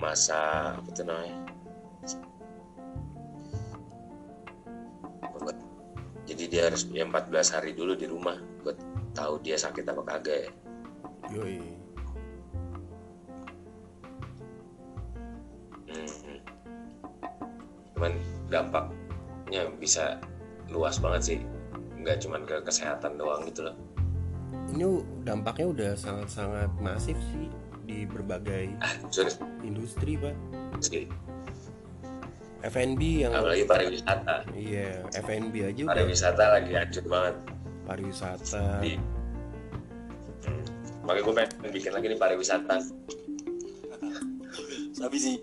masa 0.01 0.73
apa 0.81 0.89
tuh 0.97 1.05
namanya 1.05 1.37
jadi 6.25 6.45
dia 6.49 6.63
harus 6.73 6.89
ya 6.89 7.05
14 7.05 7.29
hari 7.53 7.77
dulu 7.77 7.93
di 7.93 8.09
rumah 8.09 8.41
buat 8.65 8.81
tahu 9.13 9.37
dia 9.45 9.61
sakit 9.61 9.85
apa 9.85 10.01
kagak 10.01 10.49
ya. 10.49 10.51
yoi 11.29 11.61
Mhm. 15.89 16.37
cuman 17.93 18.13
dampaknya 19.49 19.81
bisa 19.81 20.05
luas 20.69 21.01
banget 21.01 21.23
sih. 21.25 21.39
Nggak 21.97 22.21
cuman 22.21 22.45
ke 22.45 22.57
kesehatan 22.69 23.17
doang 23.17 23.49
gitu 23.49 23.65
loh. 23.65 23.77
Ini 24.69 24.85
dampaknya 25.25 25.67
udah 25.73 25.91
sangat-sangat 25.97 26.69
masif 26.85 27.17
sih 27.33 27.49
di 27.89 28.05
berbagai 28.05 28.77
ah 28.85 28.93
industri 29.65 30.21
pak. 30.21 30.37
Sih 30.85 31.09
F&B 32.61 33.25
yang 33.25 33.33
apalagi 33.33 33.65
pariwisata. 33.65 34.45
Iya 34.53 35.09
F&B 35.17 35.55
aja 35.65 35.81
udah 35.81 35.97
pariwisata 35.97 36.45
lagi 36.61 36.73
hancur 36.77 37.05
banget. 37.09 37.35
Pariwisata. 37.89 38.85
Di 38.85 39.01
Hmm. 40.39 40.63
makanya 41.03 41.25
gue 41.27 41.35
pengen 41.35 41.73
bikin 41.75 41.93
lagi 41.97 42.07
nih 42.15 42.21
pariwisata. 42.21 42.77
Sabi 44.95 45.17
sih 45.19 45.37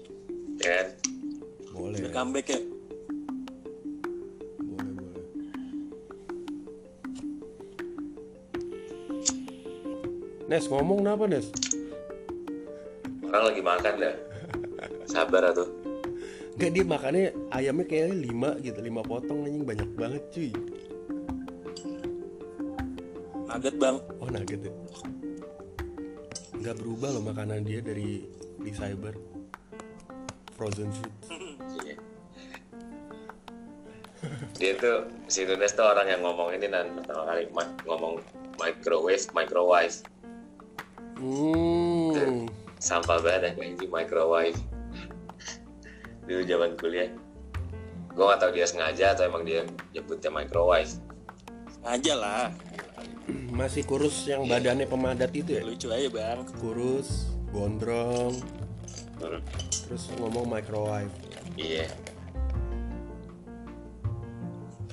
ya 0.61 0.69
kan? 0.71 0.87
Boleh. 1.75 1.99
Biar 1.99 2.13
comeback 2.15 2.47
ya 2.47 2.59
Nes 10.55 10.71
ngomong 10.71 11.03
kenapa 11.03 11.27
Nes? 11.27 11.51
orang 13.27 13.51
lagi 13.51 13.59
makan 13.59 13.93
dah. 13.99 14.15
Sabar 15.03 15.51
atuh. 15.51 15.67
Enggak 16.55 16.71
dia 16.71 16.85
makannya 16.87 17.25
ayamnya 17.51 17.83
kayaknya 17.83 18.15
lima 18.23 18.55
gitu 18.63 18.79
lima 18.79 19.03
potong 19.03 19.43
anjing 19.43 19.67
banyak 19.67 19.89
banget 19.99 20.23
cuy. 20.31 20.55
Nugget 23.51 23.75
bang. 23.75 23.99
Oh 24.23 24.31
nugget 24.31 24.63
ya? 24.63 24.71
Nggak 26.63 26.75
berubah 26.79 27.09
loh 27.19 27.23
makanan 27.27 27.67
dia 27.67 27.83
dari 27.83 28.23
di 28.55 28.71
cyber. 28.71 29.11
Frozen 30.55 30.87
food. 30.95 31.11
Dia 34.55 34.71
tuh 34.79 35.11
si 35.27 35.43
Nunes 35.43 35.75
tuh 35.75 35.83
orang 35.83 36.07
yang 36.07 36.23
ngomong 36.23 36.55
ini 36.55 36.71
nan. 36.71 36.95
Pertama 36.95 37.27
kali 37.27 37.51
ngomong 37.83 38.23
microwave 38.55 39.27
microwave 39.35 39.99
Hmm. 41.15 42.51
Sampah 42.75 43.23
banget 43.23 43.55
ya 43.55 43.63
ini 43.63 43.87
microwave. 43.87 44.59
Dulu 46.27 46.41
zaman 46.43 46.75
kuliah. 46.75 47.09
Gue 48.15 48.23
gak 48.23 48.39
tahu 48.39 48.51
dia 48.55 48.67
sengaja 48.67 49.11
atau 49.15 49.27
emang 49.27 49.43
dia 49.43 49.63
nyebutnya 49.95 50.31
microwave. 50.31 50.91
Aja 51.83 52.13
lah. 52.15 52.51
Masih 53.51 53.83
kurus 53.87 54.27
yang 54.27 54.47
badannya 54.47 54.87
pemadat 54.87 55.31
itu 55.31 55.55
ya? 55.59 55.61
Lucu 55.63 55.87
aja 55.91 56.07
bang. 56.11 56.43
Kurus, 56.59 57.31
gondrong. 57.51 58.35
Hmm, 59.19 59.39
Terus 59.69 60.11
ngomong 60.19 60.47
microwave. 60.49 61.11
Iya. 61.55 61.87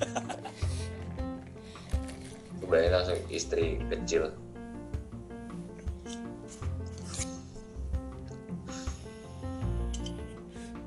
Kebayang 2.63 2.91
langsung 2.95 3.19
istri 3.27 3.79
kecil 3.91 4.31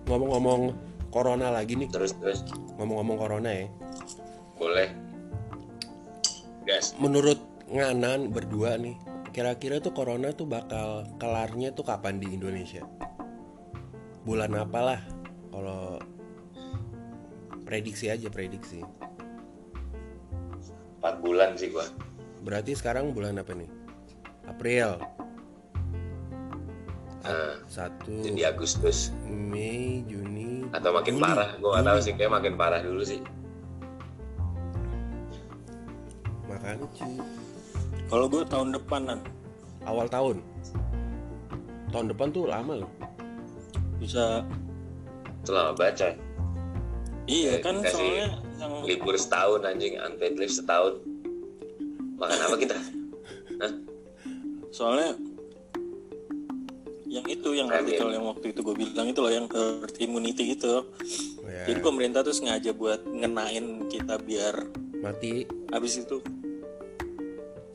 Ngomong-ngomong 0.07 0.75
corona 1.11 1.51
lagi 1.51 1.79
nih. 1.79 1.91
Terus 1.91 2.15
terus. 2.19 2.43
Ngomong-ngomong 2.79 3.17
corona 3.19 3.51
ya. 3.51 3.67
Boleh. 4.59 4.89
Gas. 6.67 6.97
Menurut 6.99 7.39
Nganan 7.67 8.31
berdua 8.31 8.79
nih 8.79 8.95
Kira-kira 9.37 9.85
tuh 9.85 9.93
corona 9.93 10.33
tuh 10.33 10.49
bakal 10.49 11.05
kelarnya 11.21 11.69
tuh 11.77 11.85
kapan 11.85 12.17
di 12.17 12.33
Indonesia? 12.33 12.81
Bulan 14.25 14.57
apalah? 14.57 15.05
Kalau 15.53 16.01
prediksi 17.69 18.09
aja 18.09 18.33
prediksi. 18.33 18.81
4 21.05 21.21
bulan 21.21 21.53
sih 21.61 21.69
gua. 21.69 21.85
Berarti 22.49 22.73
sekarang 22.73 23.13
bulan 23.13 23.37
apa 23.37 23.53
nih? 23.53 23.69
April 24.49 25.05
nah, 27.27 27.55
Satu. 27.67 28.13
jadi 28.23 28.55
Agustus. 28.55 29.11
Mei, 29.27 30.07
Juni. 30.07 30.71
Atau 30.71 30.95
makin 30.95 31.19
Juli. 31.19 31.25
parah. 31.27 31.51
Gue 31.59 31.71
gak 31.75 31.85
tahu 31.85 31.99
sih 32.03 32.13
kayak 32.15 32.33
makin 32.33 32.55
parah 32.55 32.81
dulu 32.81 33.03
sih. 33.03 33.21
Makanya 36.47 36.87
cuy 36.95 37.19
kalau 38.07 38.31
gue 38.31 38.47
tahun 38.47 38.71
depanan 38.71 39.19
Awal 39.87 40.11
tahun. 40.11 40.37
Tahun 41.95 42.07
depan 42.11 42.35
tuh 42.35 42.51
lama 42.51 42.83
loh. 42.83 42.91
Bisa. 44.03 44.43
Itu 45.47 45.55
lama 45.55 45.79
baca. 45.79 46.11
Iya 47.27 47.59
Ya, 47.59 47.63
kan 47.63 47.83
soalnya 47.87 48.39
yang 48.59 48.83
libur 48.83 49.15
setahun 49.15 49.63
anjing. 49.63 49.95
Unpaid 49.95 50.35
leave 50.43 50.51
setahun. 50.51 50.99
Makan 52.19 52.39
apa 52.51 52.57
kita? 52.59 52.77
Hah? 53.63 53.73
soalnya 54.75 55.17
yang 57.17 57.27
itu 57.33 57.49
yang 57.57 57.69
artikel 57.73 58.13
yang 58.13 58.25
waktu 58.29 58.53
itu 58.53 58.61
gue 58.61 58.77
bilang 58.77 59.09
itu 59.09 59.21
loh 59.25 59.33
yang 59.33 59.47
herd 59.49 59.97
immunity 59.97 60.53
gitu 60.53 60.85
ya, 61.49 61.65
jadi 61.65 61.81
pemerintah 61.81 62.21
tuh 62.21 62.37
sengaja 62.37 62.77
buat 62.77 63.01
ngenain 63.09 63.89
kita 63.89 64.21
biar 64.21 64.69
Mati. 65.01 65.49
habis 65.73 65.97
itu 65.97 66.21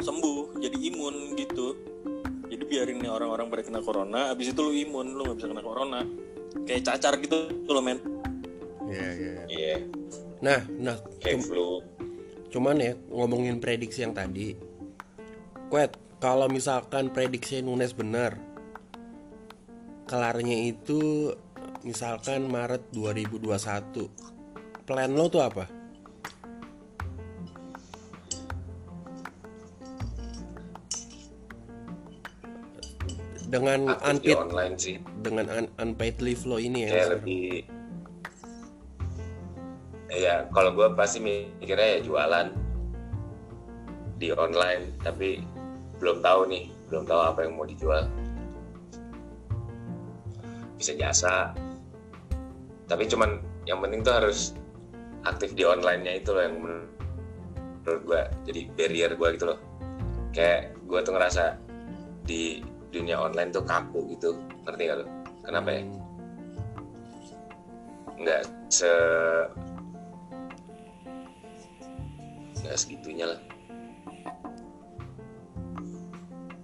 sembuh 0.02 0.58
jadi 0.58 0.78
imun 0.94 1.38
gitu. 1.38 1.78
Jadi 2.52 2.64
biarin 2.68 3.00
nih 3.00 3.08
orang-orang 3.08 3.48
pada 3.48 3.64
kena 3.64 3.80
corona 3.80 4.34
habis 4.34 4.52
itu 4.52 4.60
lu 4.60 4.74
imun 4.74 5.16
lu 5.16 5.24
nggak 5.24 5.38
bisa 5.40 5.48
kena 5.48 5.64
corona. 5.64 6.02
Kayak 6.68 6.84
cacar 6.90 7.16
gitu 7.22 7.48
loh 7.70 7.80
men. 7.80 8.02
Ya 8.92 9.08
ya 9.16 9.34
iya. 9.48 9.76
Nah, 10.44 10.60
nah 10.76 10.98
kayak 11.22 11.40
cum- 11.40 11.48
flu. 11.48 11.70
cuman 12.52 12.76
ya 12.84 12.94
ngomongin 13.08 13.64
prediksi 13.64 14.04
yang 14.04 14.12
tadi 14.12 14.52
Kuet, 15.72 15.96
kalau 16.20 16.52
misalkan 16.52 17.08
prediksi 17.16 17.64
Nunes 17.64 17.96
benar 17.96 18.36
Kelarnya 20.06 20.58
itu 20.68 21.32
misalkan 21.82 22.46
Maret 22.46 22.92
2021 22.92 24.10
Plan 24.84 25.12
lo 25.12 25.26
tuh 25.28 25.42
apa? 25.42 25.66
Dengan 33.52 33.92
aktif 33.92 34.24
di 34.24 34.32
unpaid 34.32 34.38
online 34.40 34.76
sih. 34.80 34.96
dengan 35.20 35.46
un- 35.52 35.72
unpaid 35.76 36.24
leave 36.24 36.44
lo 36.48 36.56
ini 36.56 36.88
ya 36.88 36.92
kayak 36.94 37.10
lebih 37.20 37.46
ya 40.08 40.36
kalau 40.52 40.72
gue 40.72 40.88
pasti 40.96 41.20
mikirnya 41.20 42.00
ya 42.00 42.06
jualan 42.06 42.48
di 44.16 44.32
online 44.32 44.96
tapi 45.04 45.44
belum 46.00 46.24
tahu 46.24 46.48
nih 46.48 46.72
belum 46.88 47.04
tahu 47.04 47.20
apa 47.20 47.40
yang 47.44 47.60
mau 47.60 47.68
dijual 47.68 48.08
bisa 50.82 50.98
jasa. 50.98 51.54
Tapi 52.90 53.06
cuman 53.06 53.38
yang 53.70 53.78
penting 53.80 54.02
tuh 54.02 54.18
harus 54.18 54.58
aktif 55.22 55.54
di 55.54 55.62
online-nya 55.62 56.18
itu 56.18 56.34
loh 56.34 56.42
yang 56.42 56.58
men- 56.58 56.90
menurut 57.86 58.02
gue 58.10 58.22
jadi 58.50 58.62
barrier 58.74 59.12
gue 59.14 59.30
gitu 59.38 59.46
loh. 59.54 59.60
Kayak 60.34 60.74
gue 60.90 61.00
tuh 61.06 61.14
ngerasa 61.14 61.62
di 62.26 62.66
dunia 62.92 63.22
online 63.22 63.54
tuh 63.54 63.64
kaku 63.64 64.12
gitu 64.12 64.36
ngerti 64.68 64.82
gak 64.90 64.98
lo 65.00 65.06
kenapa 65.46 65.70
ya? 65.72 65.82
Nggak 68.22 68.42
se 68.70 68.92
nggak 72.62 72.78
segitunya 72.78 73.26
lah. 73.26 73.40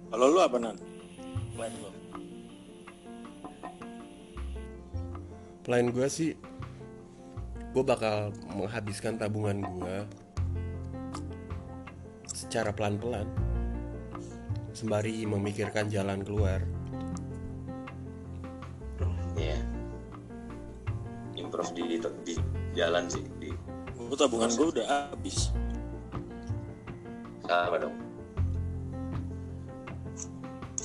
Kalau 0.08 0.26
lu 0.30 0.40
apa 0.40 0.56
nan? 0.56 0.76
Plan 1.52 1.72
lu. 1.82 1.97
Plan 5.68 5.92
gue 5.92 6.08
sih 6.08 6.32
gue 7.76 7.84
bakal 7.84 8.32
menghabiskan 8.56 9.20
tabungan 9.20 9.60
gue 9.60 9.96
secara 12.32 12.72
pelan-pelan. 12.72 13.28
Sembari 14.72 15.28
memikirkan 15.28 15.92
jalan 15.92 16.24
keluar. 16.24 16.64
Iya. 19.36 19.60
Improve 21.36 21.76
di, 21.76 21.82
di, 21.84 21.96
di 22.24 22.34
jalan 22.72 23.04
sih 23.12 23.28
di 23.36 23.52
Gue 23.92 24.16
tabungan 24.16 24.48
gue 24.48 24.72
udah 24.72 25.12
habis. 25.12 25.52
sama 27.44 27.76
dong 27.80 28.07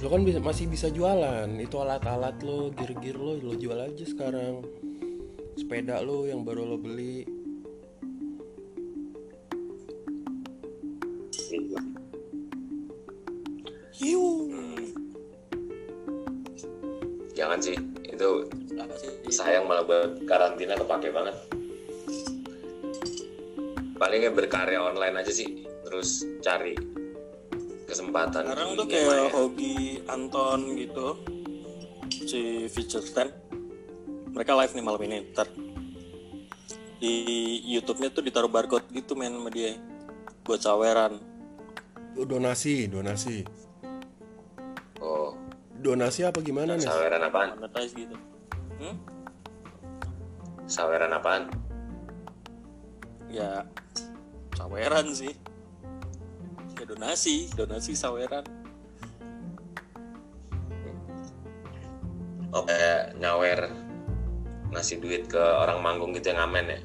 lo 0.04 0.12
kan 0.12 0.28
bisa, 0.28 0.44
masih 0.44 0.68
bisa 0.68 0.92
jualan. 0.92 1.48
Itu 1.64 1.80
alat-alat 1.80 2.44
lo 2.44 2.76
gear-gear 2.76 3.16
lo 3.16 3.40
lo 3.40 3.56
jual 3.56 3.80
aja 3.80 4.04
sekarang. 4.04 4.60
Sepeda 5.56 6.04
lo 6.04 6.28
yang 6.28 6.44
baru 6.44 6.68
lo 6.68 6.76
beli. 6.76 7.24
Jangan 17.34 17.60
sih 17.64 17.76
itu 18.04 18.30
sayang 19.32 19.68
malah 19.72 19.88
buat 19.88 20.20
karantina 20.28 20.76
kepake 20.76 21.16
banget. 21.16 21.36
Palingnya 23.96 24.36
berkarya 24.36 24.84
online 24.84 25.24
aja 25.24 25.32
sih 25.32 25.64
terus 25.88 26.28
cari 26.44 27.03
kesempatan 27.94 28.42
Sekarang 28.50 28.70
di 28.74 28.78
tuh 28.82 28.88
kayak 28.90 29.30
Hogi 29.30 29.78
Anton 30.10 30.60
gitu 30.74 31.08
si 32.10 32.66
Feature 32.74 33.06
Stand 33.06 33.32
mereka 34.34 34.58
live 34.58 34.74
nih 34.74 34.82
malam 34.82 35.02
ini 35.06 35.30
ntar. 35.30 35.46
Di 36.98 37.14
YouTube-nya 37.70 38.10
tuh 38.10 38.26
ditaruh 38.26 38.50
barcode 38.50 38.90
gitu 38.90 39.14
men 39.14 39.38
sama 39.38 39.54
dia. 39.54 39.78
Buat 40.42 40.66
saweran. 40.66 41.22
Oh, 42.18 42.26
donasi 42.26 42.90
donasi. 42.90 43.46
Oh. 44.98 45.38
Donasi 45.78 46.26
apa 46.26 46.42
gimana 46.42 46.74
nih 46.74 46.90
saweran 46.90 47.22
apaan? 47.22 47.50
Monetize 47.62 47.94
gitu. 47.94 48.18
Hmm? 48.82 48.98
saweran 50.66 51.14
apaan? 51.14 51.54
Ya 53.30 53.70
saweran 54.58 55.14
sih 55.14 55.34
ya 56.84 56.92
donasi 56.92 57.48
donasi 57.56 57.96
saweran. 57.96 58.44
Oh 62.52 62.68
kayak 62.68 63.16
nyawer 63.24 63.72
ngasih 64.76 65.00
duit 65.00 65.32
ke 65.32 65.40
orang 65.40 65.80
manggung 65.80 66.12
gitu 66.12 66.36
yang 66.36 66.44
ngamen 66.44 66.76
ya? 66.76 66.80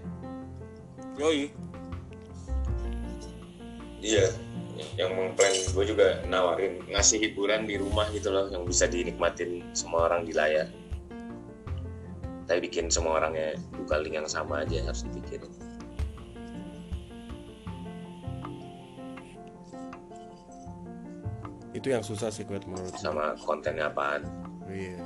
Yoi. 1.19 1.51
Iya 3.99 4.31
yang 4.95 5.11
mengplan 5.19 5.51
gue 5.75 5.85
juga 5.91 6.23
nawarin 6.31 6.79
ngasih 6.87 7.19
hiburan 7.19 7.67
di 7.67 7.83
rumah 7.83 8.07
gitu 8.15 8.31
loh 8.31 8.47
yang 8.47 8.63
bisa 8.63 8.87
dinikmatin 8.87 9.67
semua 9.75 10.07
orang 10.07 10.23
di 10.23 10.31
layar. 10.31 10.71
Tapi 12.47 12.71
bikin 12.71 12.87
semua 12.87 13.19
orangnya 13.19 13.59
buka 13.75 13.99
link 13.99 14.15
yang 14.15 14.31
sama 14.31 14.63
aja 14.63 14.79
harus 14.87 15.03
dipikirin 15.11 15.68
itu 21.79 21.95
yang 21.95 22.03
susah 22.03 22.29
sih 22.29 22.43
kuat 22.43 22.67
menurut 22.67 22.91
gue. 22.91 23.01
sama 23.01 23.33
kontennya 23.39 23.87
apaan 23.89 24.27
Iya. 24.69 25.01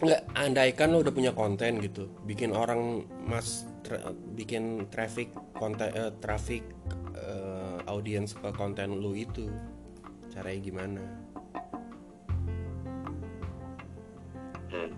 Nggak, 0.00 0.22
andaikan 0.32 0.88
lo 0.90 1.04
udah 1.04 1.12
punya 1.12 1.30
konten 1.36 1.76
gitu, 1.84 2.08
bikin 2.24 2.56
orang 2.56 3.04
mas 3.28 3.68
tra- 3.84 4.16
bikin 4.32 4.88
traffic 4.88 5.28
konten 5.52 5.92
eh, 5.92 6.08
traffic 6.24 6.64
eh, 7.14 7.78
audience 7.84 8.32
ke 8.32 8.48
konten 8.56 8.96
lu 8.96 9.12
itu, 9.12 9.52
caranya 10.32 10.60
gimana? 10.64 11.04
Hmm. 14.70 14.90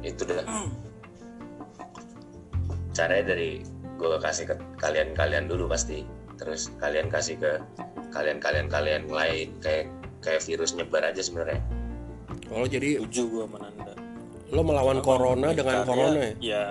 itu 0.00 0.22
dah 0.24 0.46
caranya 2.94 3.34
dari 3.34 3.60
gue 3.98 4.18
kasih 4.22 4.46
ke 4.46 4.54
kalian-kalian 4.78 5.50
dulu 5.50 5.66
pasti 5.66 6.06
terus 6.38 6.70
kalian 6.82 7.08
kasih 7.10 7.38
ke 7.38 7.52
kalian-kalian 8.14 8.70
kalian 8.70 9.10
lain 9.10 9.50
kayak 9.58 9.90
kayak 10.22 10.40
virus 10.46 10.74
nyebar 10.74 11.02
aja 11.04 11.20
sebenarnya. 11.20 11.60
Kalau 12.46 12.66
jadi 12.68 13.02
setuju 13.02 13.22
gua 13.30 13.44
sama 13.46 13.58
Nanda. 13.66 13.94
lo 14.54 14.60
melawan 14.62 15.00
corona 15.02 15.50
Bikin 15.50 15.58
dengan 15.64 15.76
karya, 15.82 15.88
corona 15.88 16.20
ya? 16.20 16.32
ya 16.38 16.64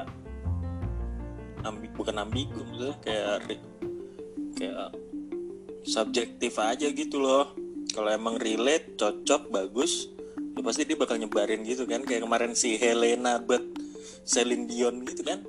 ambi, 1.68 1.88
bukan 1.92 2.16
ambigu 2.16 2.60
maksudnya 2.64 2.96
kayak 3.04 3.36
kayak 4.56 4.90
subjektif 5.84 6.54
aja 6.60 6.88
gitu 6.92 7.20
loh. 7.20 7.52
Kalau 7.92 8.10
emang 8.10 8.40
relate 8.40 8.96
cocok 8.96 9.52
bagus 9.52 10.10
ya 10.54 10.62
pasti 10.62 10.86
dia 10.86 10.96
bakal 10.96 11.20
nyebarin 11.20 11.66
gitu 11.68 11.84
kan. 11.84 12.08
Kayak 12.08 12.24
kemarin 12.24 12.54
si 12.56 12.80
Helena 12.80 13.42
buat 13.42 13.64
Celine 14.24 14.70
Dion 14.70 15.04
gitu 15.04 15.22
kan. 15.28 15.44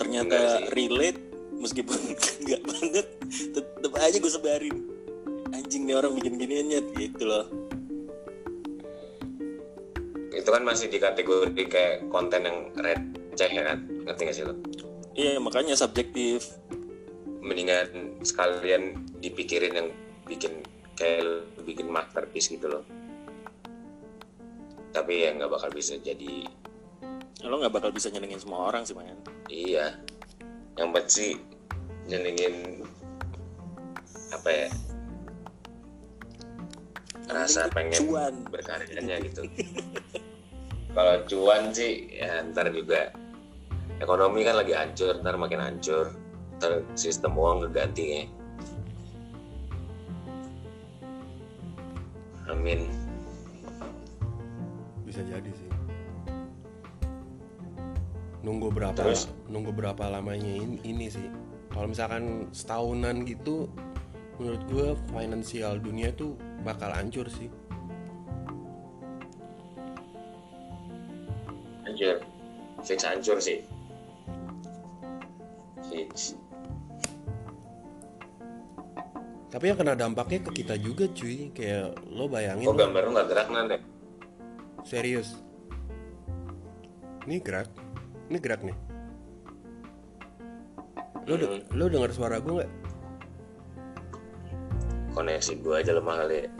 Ternyata 0.00 0.72
relate 0.72 1.31
meskipun 1.62 1.98
nggak 2.44 2.62
banget 2.66 3.06
tetep 3.54 3.92
aja 3.94 4.16
gue 4.18 4.32
sebarin. 4.32 4.76
Anjing 5.54 5.86
nih 5.86 5.94
orang 5.94 6.18
bikin 6.18 6.34
giniannya 6.36 6.80
gitu 6.98 7.22
loh. 7.22 7.46
Itu 10.34 10.48
kan 10.50 10.66
masih 10.66 10.90
di 10.90 10.98
kategori 10.98 11.62
kayak 11.70 12.10
konten 12.10 12.42
yang 12.42 12.58
receh 12.74 13.50
ya 13.52 13.62
kan? 13.62 13.78
Ngerti 13.86 14.20
gak 14.26 14.34
sih 14.34 14.44
lo? 14.44 14.54
Iya 15.14 15.38
makanya 15.38 15.78
subjektif. 15.78 16.58
Mendingan 17.42 18.18
sekalian 18.26 19.06
dipikirin 19.22 19.74
yang 19.76 19.88
bikin 20.26 20.64
kayak 20.98 21.46
bikin 21.62 21.86
masterpiece 21.92 22.50
gitu 22.50 22.66
loh. 22.66 22.84
Tapi 24.92 25.24
ya 25.24 25.36
nggak 25.36 25.52
bakal 25.52 25.70
bisa 25.72 25.96
jadi. 26.00 26.48
Lo 27.44 27.58
nggak 27.58 27.74
bakal 27.74 27.90
bisa 27.90 28.08
nyenengin 28.08 28.40
semua 28.40 28.70
orang 28.72 28.86
sih 28.88 28.94
man 28.96 29.18
iya. 29.50 30.00
Yang 30.78 30.88
penting 30.96 31.12
sih 31.12 31.32
nyenengin 32.08 32.82
apa 34.32 34.48
ya 34.50 34.68
rasa 37.32 37.70
pengen 37.70 38.02
cuan. 38.08 38.34
berkaryanya 38.50 39.22
gitu 39.24 39.46
kalau 40.96 41.22
cuan 41.28 41.72
sih 41.72 42.10
ya 42.12 42.44
ntar 42.52 42.68
juga 42.74 43.14
ekonomi 44.02 44.44
kan 44.44 44.58
lagi 44.58 44.74
hancur 44.74 45.20
ntar 45.22 45.38
makin 45.38 45.62
hancur 45.62 46.12
ntar 46.58 46.82
sistem 46.98 47.38
uang 47.38 47.70
keganti 47.70 48.04
ya 48.04 48.22
amin 52.52 53.02
Bisa 55.12 55.28
jadi 55.28 55.52
sih. 55.52 55.68
Nunggu 58.40 58.72
berapa 58.72 58.96
Terus? 58.96 59.28
nunggu 59.44 59.76
berapa 59.76 60.08
lamanya 60.08 60.48
ini, 60.48 60.80
ini 60.88 61.12
sih. 61.12 61.28
Kalau 61.72 61.88
misalkan 61.88 62.52
setahunan 62.52 63.24
gitu 63.24 63.66
menurut 64.36 64.62
gue 64.68 64.86
finansial 65.12 65.80
dunia 65.80 66.12
tuh 66.12 66.36
bakal 66.62 66.92
hancur 66.92 67.26
sih. 67.32 67.48
hancur 71.92 72.16
fix 72.82 73.00
hancur 73.04 73.36
sih 73.36 73.58
fix 75.92 76.34
Tapi 79.52 79.68
yang 79.68 79.76
kena 79.76 79.92
dampaknya 79.92 80.48
ke 80.48 80.64
kita 80.64 80.80
juga 80.80 81.04
cuy. 81.12 81.52
Kayak 81.52 81.92
lo 82.08 82.24
bayangin 82.24 82.64
kok 82.64 82.72
gambar 82.72 83.02
lu 83.04 83.10
nggak 83.12 83.28
gerak 83.28 83.48
nanti 83.52 83.76
serius. 84.88 85.36
Ini 87.28 87.36
gerak. 87.44 87.68
Ini 88.32 88.40
gerak 88.40 88.64
nih 88.64 88.91
lu 91.28 91.34
de 91.38 91.46
hmm. 91.46 91.62
lu 91.76 91.84
dengar 91.86 92.10
suara 92.10 92.42
gue 92.42 92.52
nggak? 92.62 92.70
Koneksi 95.12 95.52
gue 95.60 95.74
aja 95.76 95.92
lemah 95.92 96.16
kali 96.24 96.48
ya. 96.48 96.50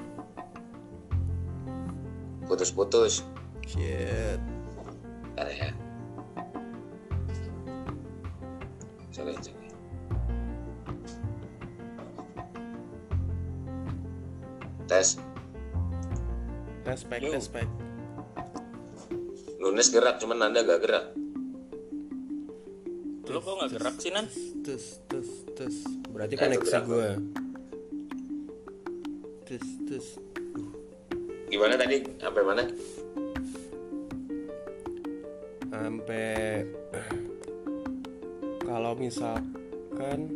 putus-putus. 2.52 3.24
Shit. 3.64 4.36
Bentar 5.32 5.48
ya. 5.48 5.72
Sorry 9.08 9.32
sorry 9.40 9.62
tes. 14.92 15.16
Tes 16.84 17.00
pack 17.08 17.24
tes 17.24 17.48
lunes 19.62 19.88
gerak 19.88 20.20
cuman 20.20 20.52
anda 20.52 20.60
gak 20.66 20.84
gerak. 20.84 21.04
Lu 23.30 23.38
kok 23.40 23.54
gak 23.62 23.70
gerak 23.72 23.94
sih 23.96 24.12
nan? 24.12 24.28
Tes 24.62 25.02
tes 25.10 25.28
tes. 25.58 25.74
Berarti 26.14 26.34
koneksi 26.38 26.78
gue 26.86 27.10
tes 29.42 29.66
tes. 29.90 30.06
Gimana 31.50 31.74
tadi? 31.74 31.98
Sampai 32.22 32.42
mana? 32.46 32.62
Sampai 35.66 36.62
kalau 38.62 38.94
misalkan 38.94 40.30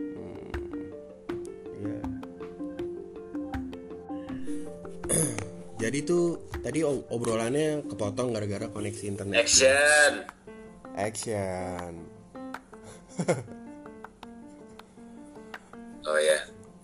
hmm, 0.00 0.48
ya. 1.84 2.00
Jadi 5.84 5.98
tuh 6.00 6.48
tadi 6.64 6.80
ob- 6.80 7.04
obrolannya 7.12 7.84
kepotong 7.84 8.32
gara-gara 8.32 8.72
koneksi 8.72 9.04
internet. 9.04 9.36
Action! 9.44 10.12
Action 10.96 12.09
oh 16.02 16.18
ya 16.18 16.38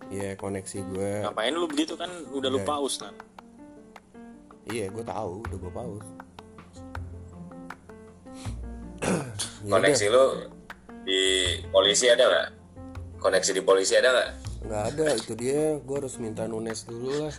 iya 0.06 0.28
koneksi 0.34 0.78
gue 0.86 1.10
Ngapain 1.24 1.50
lu 1.50 1.66
begitu 1.66 1.94
kan? 1.94 2.10
Udah 2.30 2.46
lu 2.46 2.60
Iya. 2.60 2.66
pause 2.66 2.98
Nan? 3.02 3.14
iya 4.66 4.86
gue 4.90 5.02
tahu 5.02 5.42
udah 5.46 5.56
gue 5.56 5.72
pause 5.72 6.10
Ya 9.66 9.72
koneksi 9.72 10.06
lu 10.08 10.24
di 11.02 11.20
polisi 11.68 12.06
ada 12.06 12.22
nggak? 12.22 12.48
Koneksi 13.18 13.50
di 13.52 13.62
polisi 13.62 13.94
ada 13.94 14.10
nggak? 14.10 14.30
Nggak 14.62 14.82
ada 14.90 15.06
itu 15.14 15.32
dia. 15.34 15.78
Gue 15.78 15.96
harus 15.98 16.18
minta 16.18 16.46
nunes 16.46 16.82
dulu 16.82 17.10
lah 17.22 17.34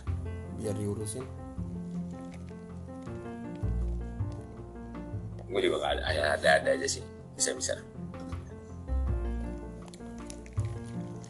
biar 0.56 0.72
diurusin. 0.72 1.24
Gue 5.48 5.60
juga 5.60 5.88
ada 5.88 6.00
ada 6.36 6.48
ada 6.60 6.70
aja 6.72 6.88
sih. 6.88 7.04
Bisa 7.32 7.52
bisa 7.52 7.72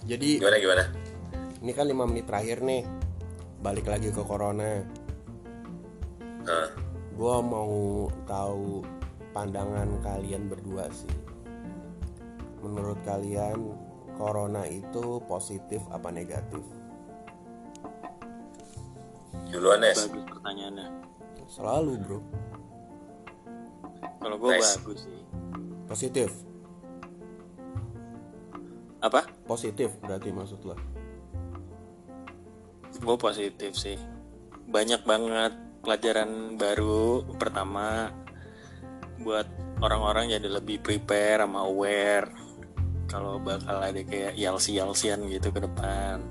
jadi 0.08 0.40
gimana 0.40 0.56
gimana? 0.56 0.84
ini 1.60 1.72
kan 1.76 1.84
lima 1.84 2.08
menit 2.08 2.24
terakhir 2.24 2.64
nih. 2.64 2.80
Balik 3.60 3.84
lagi 3.92 4.08
ke 4.08 4.22
corona. 4.24 4.80
Nah, 6.48 6.68
gue 7.12 7.36
mau 7.44 8.08
tahu 8.24 8.80
pandangan 9.36 10.00
kalian 10.00 10.48
berdua 10.48 10.88
sih. 10.88 11.12
Menurut 12.64 12.96
kalian 13.04 13.76
corona 14.16 14.64
itu 14.64 15.20
positif 15.28 15.84
apa 15.92 16.08
negatif? 16.08 16.64
Duluan 19.52 19.84
Nes. 19.84 20.08
Bagus 20.08 20.24
pertanyaannya. 20.24 20.88
selalu 21.48 21.92
bro. 22.00 22.20
Kalau 24.24 24.36
gue 24.40 24.50
Nice. 24.56 24.76
bagus 24.80 24.98
sih. 25.04 25.20
positif 25.88 26.47
Apa? 28.98 29.26
positif 29.46 29.94
berarti 30.02 30.34
maksud 30.34 30.60
lo 30.66 30.74
Gue 32.98 33.14
positif 33.14 33.78
sih. 33.78 33.94
Banyak 34.66 35.06
banget 35.06 35.54
pelajaran 35.86 36.58
baru. 36.58 37.22
Pertama, 37.38 38.10
buat 39.22 39.46
orang-orang 39.78 40.34
jadi 40.34 40.50
lebih 40.50 40.82
prepare 40.82 41.46
sama 41.46 41.62
aware. 41.62 42.26
Kalau 43.06 43.38
bakal 43.38 43.78
ada 43.78 44.02
kayak 44.02 44.34
yalsi-yalsian 44.34 45.30
gitu 45.30 45.54
ke 45.54 45.62
depan. 45.62 46.26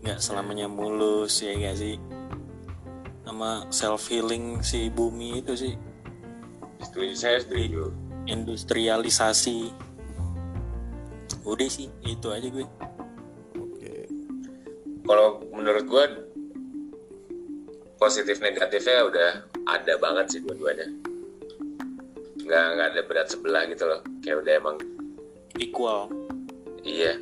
Nggak 0.00 0.18
selamanya 0.24 0.64
mulus 0.64 1.44
ya 1.44 1.52
gak 1.60 1.76
sih? 1.76 2.00
Sama 3.28 3.68
self 3.68 4.08
healing 4.08 4.64
si 4.64 4.88
bumi 4.88 5.44
itu 5.44 5.52
sih 5.52 5.76
setuju 6.80 7.14
saya 7.16 7.38
setuju 7.42 7.92
industrialisasi. 8.24 9.85
Udah 11.46 11.68
sih, 11.70 11.86
itu 12.02 12.26
aja 12.26 12.50
gue. 12.50 12.66
oke. 13.54 13.94
Kalau 15.06 15.38
menurut 15.54 15.84
gue 15.86 16.04
positif 18.02 18.42
negatifnya 18.42 19.06
udah 19.06 19.30
ada 19.70 19.94
banget 20.02 20.26
sih 20.34 20.40
dua-duanya. 20.42 20.90
Nggak 22.42 22.64
nggak 22.74 22.88
ada 22.90 23.02
berat 23.06 23.28
sebelah 23.30 23.62
gitu 23.70 23.86
loh. 23.86 24.02
Kayak 24.26 24.42
udah 24.42 24.54
emang 24.58 24.76
Equal, 25.56 26.12
iya. 26.84 27.16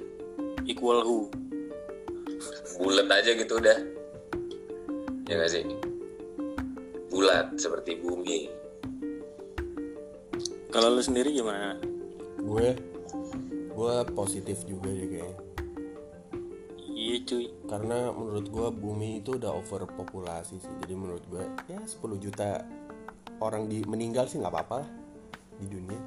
Equal 0.67 1.05
who? 1.05 1.31
bulat 2.75 3.07
aja 3.07 3.31
gitu 3.39 3.61
udah. 3.61 3.79
Ya 5.31 5.39
nggak 5.39 5.53
sih? 5.53 5.63
Bulat 7.13 7.55
seperti 7.55 8.03
bumi. 8.03 8.51
Kalau 10.75 10.91
lu 10.91 11.03
sendiri 11.05 11.31
gimana? 11.31 11.79
gue 12.45 12.77
gue 13.75 13.95
positif 14.13 14.63
juga 14.63 14.89
deh 14.89 15.09
kayaknya 15.09 15.37
Iya 16.87 17.17
cuy. 17.27 17.45
karena 17.67 18.09
menurut 18.09 18.47
gue 18.47 18.69
bumi 18.71 19.19
itu 19.19 19.35
udah 19.35 19.51
overpopulasi 19.53 20.57
sih. 20.57 20.73
Jadi 20.81 20.95
menurut 20.95 21.21
gue 21.27 21.43
ya 21.67 21.83
10 21.83 21.91
juta 22.17 22.63
orang 23.43 23.67
di 23.67 23.83
meninggal 23.85 24.25
sih 24.25 24.39
nggak 24.39 24.49
apa-apa 24.49 24.75
lah 24.81 24.89
di 25.59 25.67
dunia. 25.69 26.01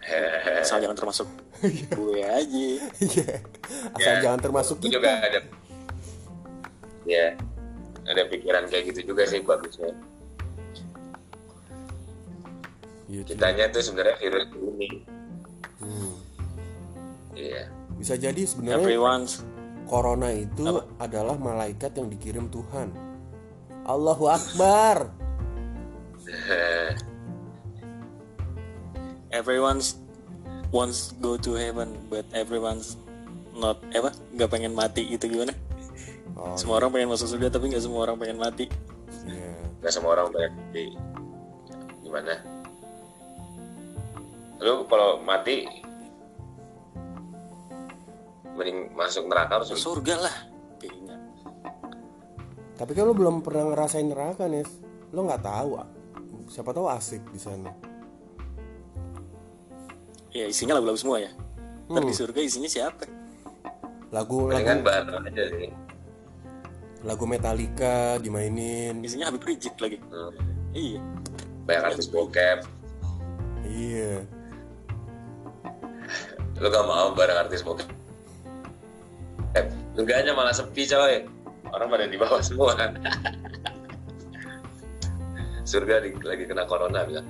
Asal 0.64 0.80
jangan 0.80 0.96
termasuk 0.96 1.28
gue 2.00 2.20
aja. 2.24 2.66
Iya. 2.96 3.28
asal 3.92 4.12
Ya, 4.16 4.24
jangan 4.24 4.40
termasuk 4.40 4.80
kita. 4.80 4.98
juga 4.98 5.10
ada 5.20 5.40
ya. 7.04 7.36
Ada 8.02 8.22
pikiran 8.26 8.64
kayak 8.66 8.84
gitu 8.90 9.12
juga 9.12 9.28
sih 9.28 9.44
bagusnya. 9.44 9.92
Iya, 13.06 13.20
kitanya 13.26 13.68
tuh 13.68 13.82
sebenarnya 13.84 14.16
virus 14.16 14.46
bumi 14.50 14.88
iya 14.88 15.19
bisa 18.00 18.16
jadi 18.16 18.40
sebenarnya 18.48 18.80
Everyone's 18.80 19.44
corona 19.84 20.32
itu 20.32 20.80
adalah 20.96 21.36
malaikat 21.36 21.92
yang 22.00 22.08
dikirim 22.08 22.48
Tuhan. 22.48 22.88
Allahu 23.84 24.24
Akbar. 24.30 25.12
Everyone's 29.30 30.00
wants 30.70 31.12
go 31.18 31.34
to 31.36 31.54
heaven, 31.58 31.98
but 32.06 32.22
everyone's 32.30 32.96
not 33.54 33.82
eh, 33.90 33.98
apa? 33.98 34.14
Gak 34.38 34.50
pengen 34.50 34.72
mati 34.74 35.06
gitu 35.10 35.26
gimana? 35.26 35.54
oh 36.38 36.54
Semua 36.54 36.78
orang 36.78 36.94
pengen 36.94 37.10
masuk 37.10 37.26
surga 37.30 37.50
tapi 37.50 37.70
nggak 37.70 37.82
semua 37.82 38.06
orang 38.06 38.16
pengen 38.18 38.38
mati. 38.38 38.70
iya. 39.26 39.54
Nggak 39.82 39.92
semua 39.92 40.14
orang 40.18 40.30
banyak 40.30 40.54
di 40.70 40.94
gimana? 42.06 42.34
Lu 44.62 44.86
kalau 44.86 45.18
mati 45.22 45.66
mending 48.60 48.92
masuk 48.92 49.24
neraka 49.24 49.64
Masuk 49.64 49.74
masuk 49.80 49.86
surga 49.96 50.14
lah. 50.28 50.36
Kayaknya. 50.76 51.16
tapi 52.76 52.90
kan 52.92 53.04
lo 53.08 53.12
belum 53.16 53.40
pernah 53.40 53.72
ngerasain 53.72 54.08
neraka 54.08 54.44
nih 54.48 54.64
lo 55.12 55.20
nggak 55.24 55.44
tahu 55.44 55.70
ah. 55.80 55.88
siapa 56.48 56.70
tahu 56.72 56.86
asik 56.92 57.24
di 57.32 57.40
sana 57.40 57.72
Ya 60.30 60.46
isinya 60.46 60.78
lagu-lagu 60.78 60.94
semua 60.94 61.18
ya. 61.18 61.34
Ntar 61.90 62.06
di 62.06 62.14
surga 62.14 62.38
isinya 62.38 62.70
siapa? 62.70 63.02
lagu 64.10 64.50
lagu 64.50 64.66
aja 64.66 65.44
sih 65.54 65.70
lagu 67.06 67.24
Metallica 67.30 68.18
dimainin 68.18 68.98
Isinya 69.00 69.30
Habib 69.30 69.46
Rizik 69.46 69.78
lagi. 69.78 70.02
Hmm. 70.10 70.34
Iya. 70.74 70.98
banyak 71.66 71.84
artis 71.94 72.06
bokep 72.10 72.66
iya 73.70 74.26
lu 76.58 76.66
gak 76.66 76.86
mau 76.86 77.14
bareng 77.14 77.46
artis 77.46 77.62
bokep 77.62 77.86
surganya 79.94 80.32
malah 80.34 80.54
sepi 80.54 80.86
coy. 80.86 81.26
Orang 81.70 81.86
pada 81.92 82.06
di 82.10 82.18
bawah 82.18 82.42
semua. 82.42 82.74
Surga 85.70 86.02
di- 86.02 86.18
lagi 86.26 86.44
kena 86.50 86.66
corona 86.66 87.06
bilang. 87.06 87.26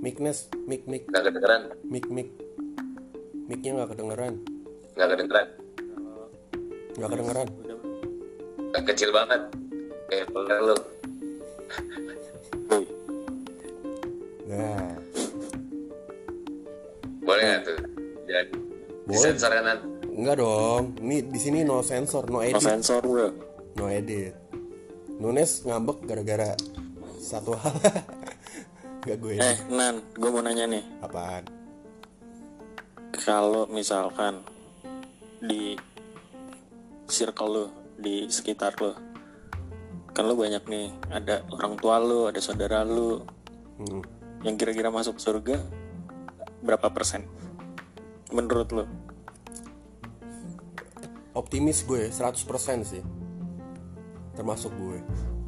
Miknes 0.00 0.52
mik 0.68 0.84
mik 0.84 1.08
nggak 1.08 1.24
kedengeran. 1.28 1.62
Mik 1.88 2.06
mik 2.08 2.28
miknya 3.48 3.70
nggak 3.80 3.90
kedengeran. 3.96 4.34
Nggak 4.96 5.08
kedengeran. 5.16 5.46
Nggak 6.96 7.10
kedengeran. 7.10 7.48
Nggak 8.72 8.84
kecil 8.92 9.10
banget. 9.12 9.42
Kayak 10.08 10.28
peler 10.32 10.60
lu 10.60 10.76
Boleh. 19.14 19.30
disensor 19.30 19.50
kanan 19.52 19.78
Enggak 20.04 20.36
dong, 20.38 20.84
ini 21.00 21.16
di 21.22 21.38
sini 21.38 21.62
no 21.62 21.82
sensor, 21.82 22.26
no 22.26 22.38
No 22.38 22.40
edit, 22.40 22.62
sensor 22.62 23.02
bro. 23.02 23.34
no 23.74 23.86
edit. 23.88 24.30
Nunes 25.14 25.62
ngambek 25.62 26.02
gara-gara 26.02 26.54
satu 27.16 27.54
hal. 27.54 27.74
Gak 29.04 29.18
gue 29.18 29.36
Eh 29.36 29.58
Nan, 29.68 30.00
gue 30.12 30.28
mau 30.28 30.40
nanya 30.40 30.64
nih. 30.66 30.84
apaan? 31.00 31.44
kalau 33.14 33.64
misalkan 33.66 34.42
di 35.38 35.78
circle 37.06 37.48
lo 37.48 37.64
di 37.94 38.26
sekitar 38.26 38.74
lo 38.76 38.92
kan 40.10 40.26
lo 40.26 40.34
banyak 40.34 40.60
nih 40.64 40.90
ada 41.08 41.46
orang 41.48 41.78
tua 41.78 41.96
lo 41.96 42.26
ada 42.26 42.38
saudara 42.38 42.82
lo 42.82 43.22
Hmm. 43.74 44.02
yang 44.42 44.54
kira-kira 44.54 44.86
masuk 44.86 45.16
surga 45.16 45.58
berapa 46.60 46.90
persen 46.90 47.26
menurut 48.30 48.70
lo 48.70 48.84
optimis 51.34 51.82
gue 51.84 52.08
100% 52.10 52.40
sih 52.86 53.02
termasuk 54.34 54.70
gue 54.74 54.98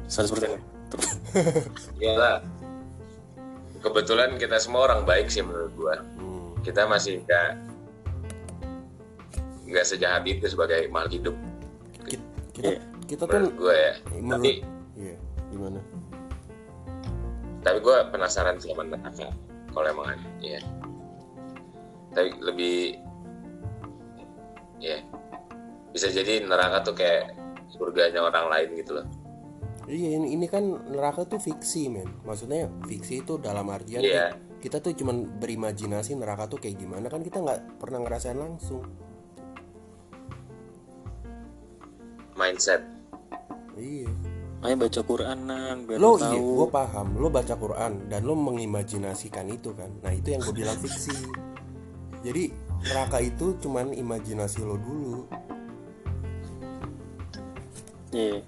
100 0.07 0.31
persen 0.31 0.59
Iyalah. 2.01 2.43
Kebetulan 3.83 4.35
kita 4.41 4.57
semua 4.57 4.89
orang 4.89 5.05
baik 5.05 5.29
sih 5.29 5.43
menurut 5.45 5.71
gua. 5.77 5.95
Hmm. 6.17 6.55
Kita 6.63 6.87
masih 6.89 7.23
nggak 7.23 7.49
nggak 9.67 9.85
sejahat 9.85 10.23
itu 10.23 10.47
sebagai 10.47 10.87
makhluk 10.87 11.13
hidup 11.19 11.35
kita 11.99 12.23
kita, 12.55 12.67
Iya. 12.71 12.79
kita 13.03 13.23
tuh 13.27 13.35
menurut 13.35 13.55
gua 13.59 13.75
ya. 13.75 13.93
menurut 14.15 14.39
Tapi 14.39 14.51
iya 14.95 15.15
gimana 15.51 15.79
tapi 17.67 17.83
gua 17.83 18.07
penasaran 18.07 18.55
sih 18.63 18.71
sama 18.71 18.87
neraka 18.87 19.27
kalau 19.75 19.87
emang 19.91 20.07
ada. 20.15 20.29
Iya. 20.39 20.63
Tapi 22.15 22.29
lebih 22.39 22.95
ya 24.79 25.03
bisa 25.91 26.11
jadi 26.11 26.43
neraka 26.43 26.83
tuh 26.83 26.95
kayak 26.97 27.35
surganya 27.71 28.23
orang 28.23 28.47
lain 28.51 28.69
gitu 28.79 28.97
loh. 28.99 29.07
Iya 29.87 30.19
ini, 30.19 30.35
ini 30.35 30.45
kan 30.51 30.67
neraka 30.91 31.23
tuh 31.23 31.39
fiksi 31.39 31.87
men. 31.87 32.11
Maksudnya 32.27 32.67
fiksi 32.83 33.23
itu 33.23 33.39
dalam 33.39 33.71
artian 33.71 34.03
Iya. 34.03 34.35
Kita 34.59 34.83
tuh 34.83 34.91
cuman 34.91 35.39
berimajinasi 35.39 36.19
neraka 36.19 36.51
tuh 36.51 36.59
kayak 36.59 36.75
gimana. 36.75 37.07
Kan 37.07 37.23
kita 37.23 37.39
nggak 37.39 37.79
pernah 37.79 38.03
ngerasain 38.03 38.35
langsung. 38.35 38.83
Mindset. 42.35 42.83
Iya. 43.79 44.11
Ayo 44.57 44.73
baca 44.73 45.01
Quran 45.05 45.37
nang 45.45 45.85
biar 45.85 46.01
Lo 46.01 46.17
lo 46.17 46.33
iya 46.33 46.39
gue 46.41 46.67
paham. 46.73 47.07
Lo 47.21 47.29
baca 47.29 47.53
Quran 47.53 48.09
Dan 48.09 48.25
lo 48.25 48.33
mengimajinasikan 48.33 49.47
itu 49.53 49.71
kan. 49.77 49.87
Nah 50.01 50.11
itu 50.11 50.35
yang 50.35 50.41
gue 50.43 50.51
bilang 50.51 50.75
fiksi. 50.81 51.15
Jadi 52.25 52.51
neraka 52.83 53.21
itu 53.21 53.55
cuman 53.61 53.93
imajinasi 53.95 54.65
lo 54.65 54.75
dulu 54.75 55.46
Iya. 58.15 58.39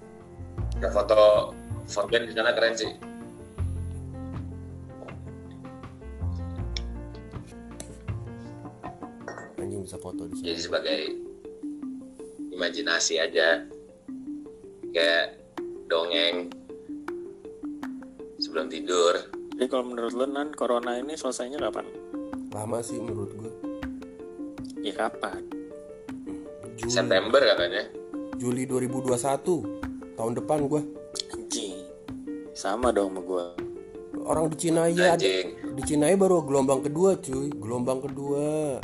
Nah, 0.80 0.91
foto 0.91 1.52
Fabian 1.89 2.24
di 2.24 2.34
sana 2.36 2.56
keren 2.56 2.76
sih. 2.78 2.91
Anjing 9.60 9.84
bisa 9.84 9.98
foto 10.00 10.24
di 10.30 10.34
sana 10.39 10.45
jadi 10.48 10.60
sebagai 10.62 11.00
imajinasi 12.56 13.19
aja 13.19 13.67
kayak 14.95 15.36
dongeng 15.91 16.48
sebelum 18.39 18.72
tidur 18.72 19.19
Jadi 19.60 19.67
kalau 19.67 19.91
menurut 19.91 20.15
lo 20.15 20.24
nan 20.24 20.56
corona 20.56 20.95
ini 20.95 21.19
selesainya 21.19 21.60
kapan? 21.60 21.84
Lama 22.56 22.80
sih 22.80 22.95
menurut 22.95 23.36
gue 23.36 23.52
Ya 24.80 24.95
kapan? 24.95 25.43
September 26.88 27.43
katanya 27.43 27.99
Juli 28.39 28.63
2021 28.63 30.15
Tahun 30.15 30.34
depan 30.39 30.71
gue 30.71 30.82
Anjing. 31.36 31.75
Sama 32.56 32.95
dong 32.95 33.12
sama 33.12 33.21
gua. 33.23 33.45
Orang 34.23 34.52
di 34.52 34.56
Cina 34.60 34.88
ya 34.88 35.15
anjing. 35.15 35.75
Di 35.75 35.82
Cina 35.84 36.08
ya 36.12 36.15
baru 36.19 36.43
gelombang 36.43 36.84
kedua 36.84 37.15
cuy. 37.19 37.52
Gelombang 37.56 38.04
kedua. 38.04 38.80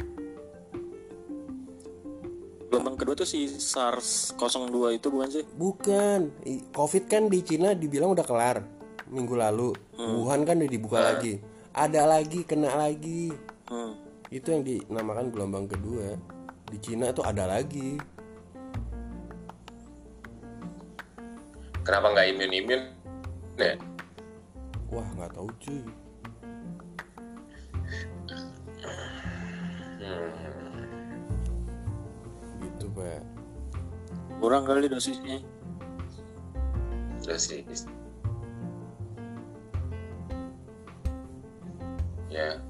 Gelombang 2.71 2.95
kedua 2.95 3.15
tuh 3.15 3.27
si 3.27 3.47
SARS 3.47 4.35
02 4.35 4.95
itu 4.95 5.07
bukan 5.11 5.27
sih? 5.27 5.43
Bukan. 5.43 6.31
Covid 6.71 7.03
kan 7.11 7.27
di 7.27 7.39
Cina 7.43 7.75
dibilang 7.75 8.15
udah 8.15 8.25
kelar 8.27 8.63
Minggu 9.11 9.35
lalu. 9.37 9.75
Wuhan 9.95 10.47
kan 10.47 10.59
udah 10.59 10.71
dibuka 10.71 10.99
lagi. 10.99 11.39
Ada 11.75 12.07
lagi 12.07 12.47
kena 12.47 12.73
lagi. 12.75 13.31
Hmm. 13.67 13.95
Itu 14.31 14.55
yang 14.55 14.63
dinamakan 14.65 15.29
gelombang 15.29 15.67
kedua. 15.67 16.15
Di 16.71 16.77
Cina 16.81 17.13
tuh 17.13 17.27
ada 17.27 17.45
lagi 17.45 18.14
kenapa 21.85 22.17
nggak 22.17 22.27
imun 22.33 22.51
imun 22.51 22.81
ya? 23.61 23.77
Wah 24.89 25.07
nggak 25.13 25.31
tahu 25.37 25.47
cuy. 25.61 25.81
Gitu 32.59 32.85
pak. 32.97 33.21
Kurang 34.41 34.65
kali 34.65 34.89
dosisnya. 34.89 35.39
dosis. 37.25 37.89
Ya. 42.29 42.61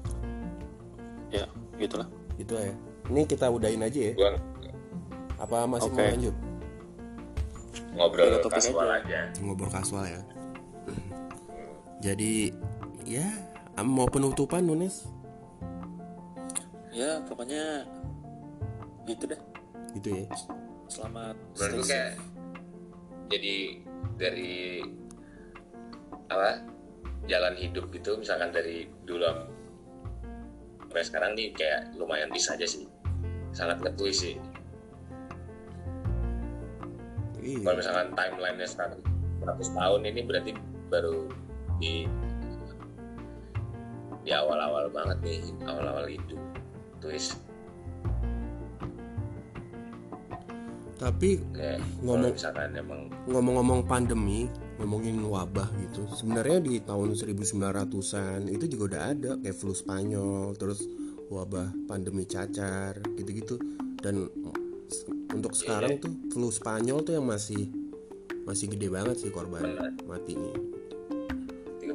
Ya, 1.28 1.44
gitulah. 1.76 2.08
Gitu 2.40 2.54
ya. 2.56 2.72
Ini 3.12 3.22
kita 3.28 3.50
udahin 3.52 3.84
aja 3.84 4.00
ya. 4.00 4.12
Gua 4.16 4.32
Apa 5.36 5.68
masih 5.68 5.92
Oke. 5.92 6.00
mau 6.00 6.08
lanjut? 6.16 6.45
Ngobrol 7.96 8.38
topik 8.38 8.60
kasual 8.60 8.88
aja. 8.88 9.00
aja 9.26 9.40
ngobrol 9.40 9.70
kasual 9.72 10.04
ya 10.04 10.20
jadi 11.98 12.52
ya 13.02 13.26
mau 13.80 14.06
penutupan 14.06 14.62
Nunes 14.62 15.08
Ya, 16.96 17.20
pokoknya 17.28 17.84
gitu 19.04 19.28
dah. 19.28 19.36
gitu 19.92 20.08
ya 20.16 20.24
Selamat 20.88 21.36
safe. 21.52 21.84
kayak 21.84 22.16
jadi 23.28 23.56
dari 24.16 24.80
apa 26.26 26.64
jalan 27.28 27.52
hidup 27.52 27.92
gitu 27.92 28.16
misalkan 28.16 28.48
dari 28.48 28.88
dulu 29.04 29.28
sampai 30.88 31.04
sekarang 31.04 31.36
nih 31.36 31.52
kayak 31.52 31.92
lumayan 32.00 32.32
bisa 32.32 32.56
aja 32.56 32.64
sih 32.64 32.88
sangat 33.52 33.76
ngetui 33.84 34.08
sih 34.08 34.40
iya 37.56 37.64
kalau 37.64 37.76
misalkan 37.80 38.08
timelinenya 38.12 38.68
100, 38.68 39.00
100 39.40 39.78
tahun 39.78 40.00
ini 40.04 40.20
berarti 40.28 40.50
baru 40.92 41.16
di 41.80 42.04
di 44.26 44.30
awal-awal 44.34 44.90
banget 44.90 45.18
nih 45.22 45.38
awal-awal 45.64 46.04
hidup 46.10 46.40
twist. 46.98 47.38
Tapi 50.96 51.38
Ngomong- 52.00 52.32
misalkan 52.32 52.72
emang 52.72 53.12
ngomong-ngomong 53.28 53.84
pandemi 53.84 54.48
ngomongin 54.80 55.20
wabah 55.24 55.68
gitu 55.80 56.04
sebenarnya 56.12 56.58
di 56.60 56.80
tahun 56.84 57.16
1900-an 57.16 58.48
itu 58.48 58.64
juga 58.68 58.82
udah 58.92 59.02
ada 59.12 59.30
kayak 59.40 59.56
flu 59.56 59.72
Spanyol 59.72 60.52
terus 60.56 60.84
wabah 61.28 61.72
pandemi 61.86 62.24
cacar 62.24 62.96
gitu-gitu. 63.14 63.60
Dan 64.00 64.26
untuk 65.36 65.52
sekarang 65.52 66.00
tuh 66.00 66.12
flu 66.32 66.48
Spanyol 66.48 67.04
tuh 67.04 67.20
yang 67.20 67.26
masih 67.28 67.68
masih 68.48 68.72
gede 68.72 68.88
banget 68.88 69.16
sih 69.20 69.30
korban 69.30 69.76
matinya. 70.08 70.54
33 71.82 71.92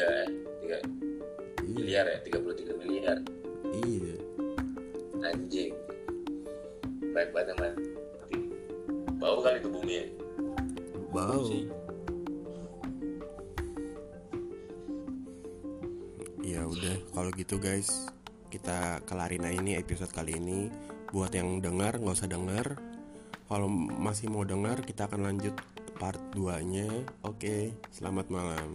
eh 0.00 0.28
3 0.64 0.64
iya. 0.64 0.78
miliar 1.68 2.04
ya 2.08 2.18
33 2.24 2.80
miliar. 2.80 3.16
Iya. 3.84 4.16
Anjing. 5.20 5.72
Baik 7.12 7.30
banget 7.30 7.52
yang 7.52 7.60
mati 7.60 8.38
bau 9.20 9.38
kali 9.44 9.60
itu 9.60 9.68
bumi 9.68 9.94
ya. 9.94 10.06
Bau. 11.12 11.44
Sih. 11.46 11.64
ya 16.44 16.60
udah 16.68 16.96
kalau 17.16 17.32
gitu 17.34 17.56
guys 17.56 18.06
kita 18.52 19.00
kelarin 19.08 19.48
aja 19.48 19.58
ini 19.58 19.80
episode 19.80 20.12
kali 20.12 20.36
ini 20.36 20.68
buat 21.14 21.30
yang 21.30 21.62
dengar 21.62 22.02
nggak 22.02 22.10
usah 22.10 22.26
dengar 22.26 22.74
kalau 23.46 23.70
masih 23.70 24.26
mau 24.34 24.42
dengar 24.42 24.82
kita 24.82 25.06
akan 25.06 25.30
lanjut 25.30 25.54
part 25.94 26.18
2 26.34 26.58
nya 26.66 26.90
oke 27.22 27.70
selamat 27.94 28.34
malam 28.34 28.74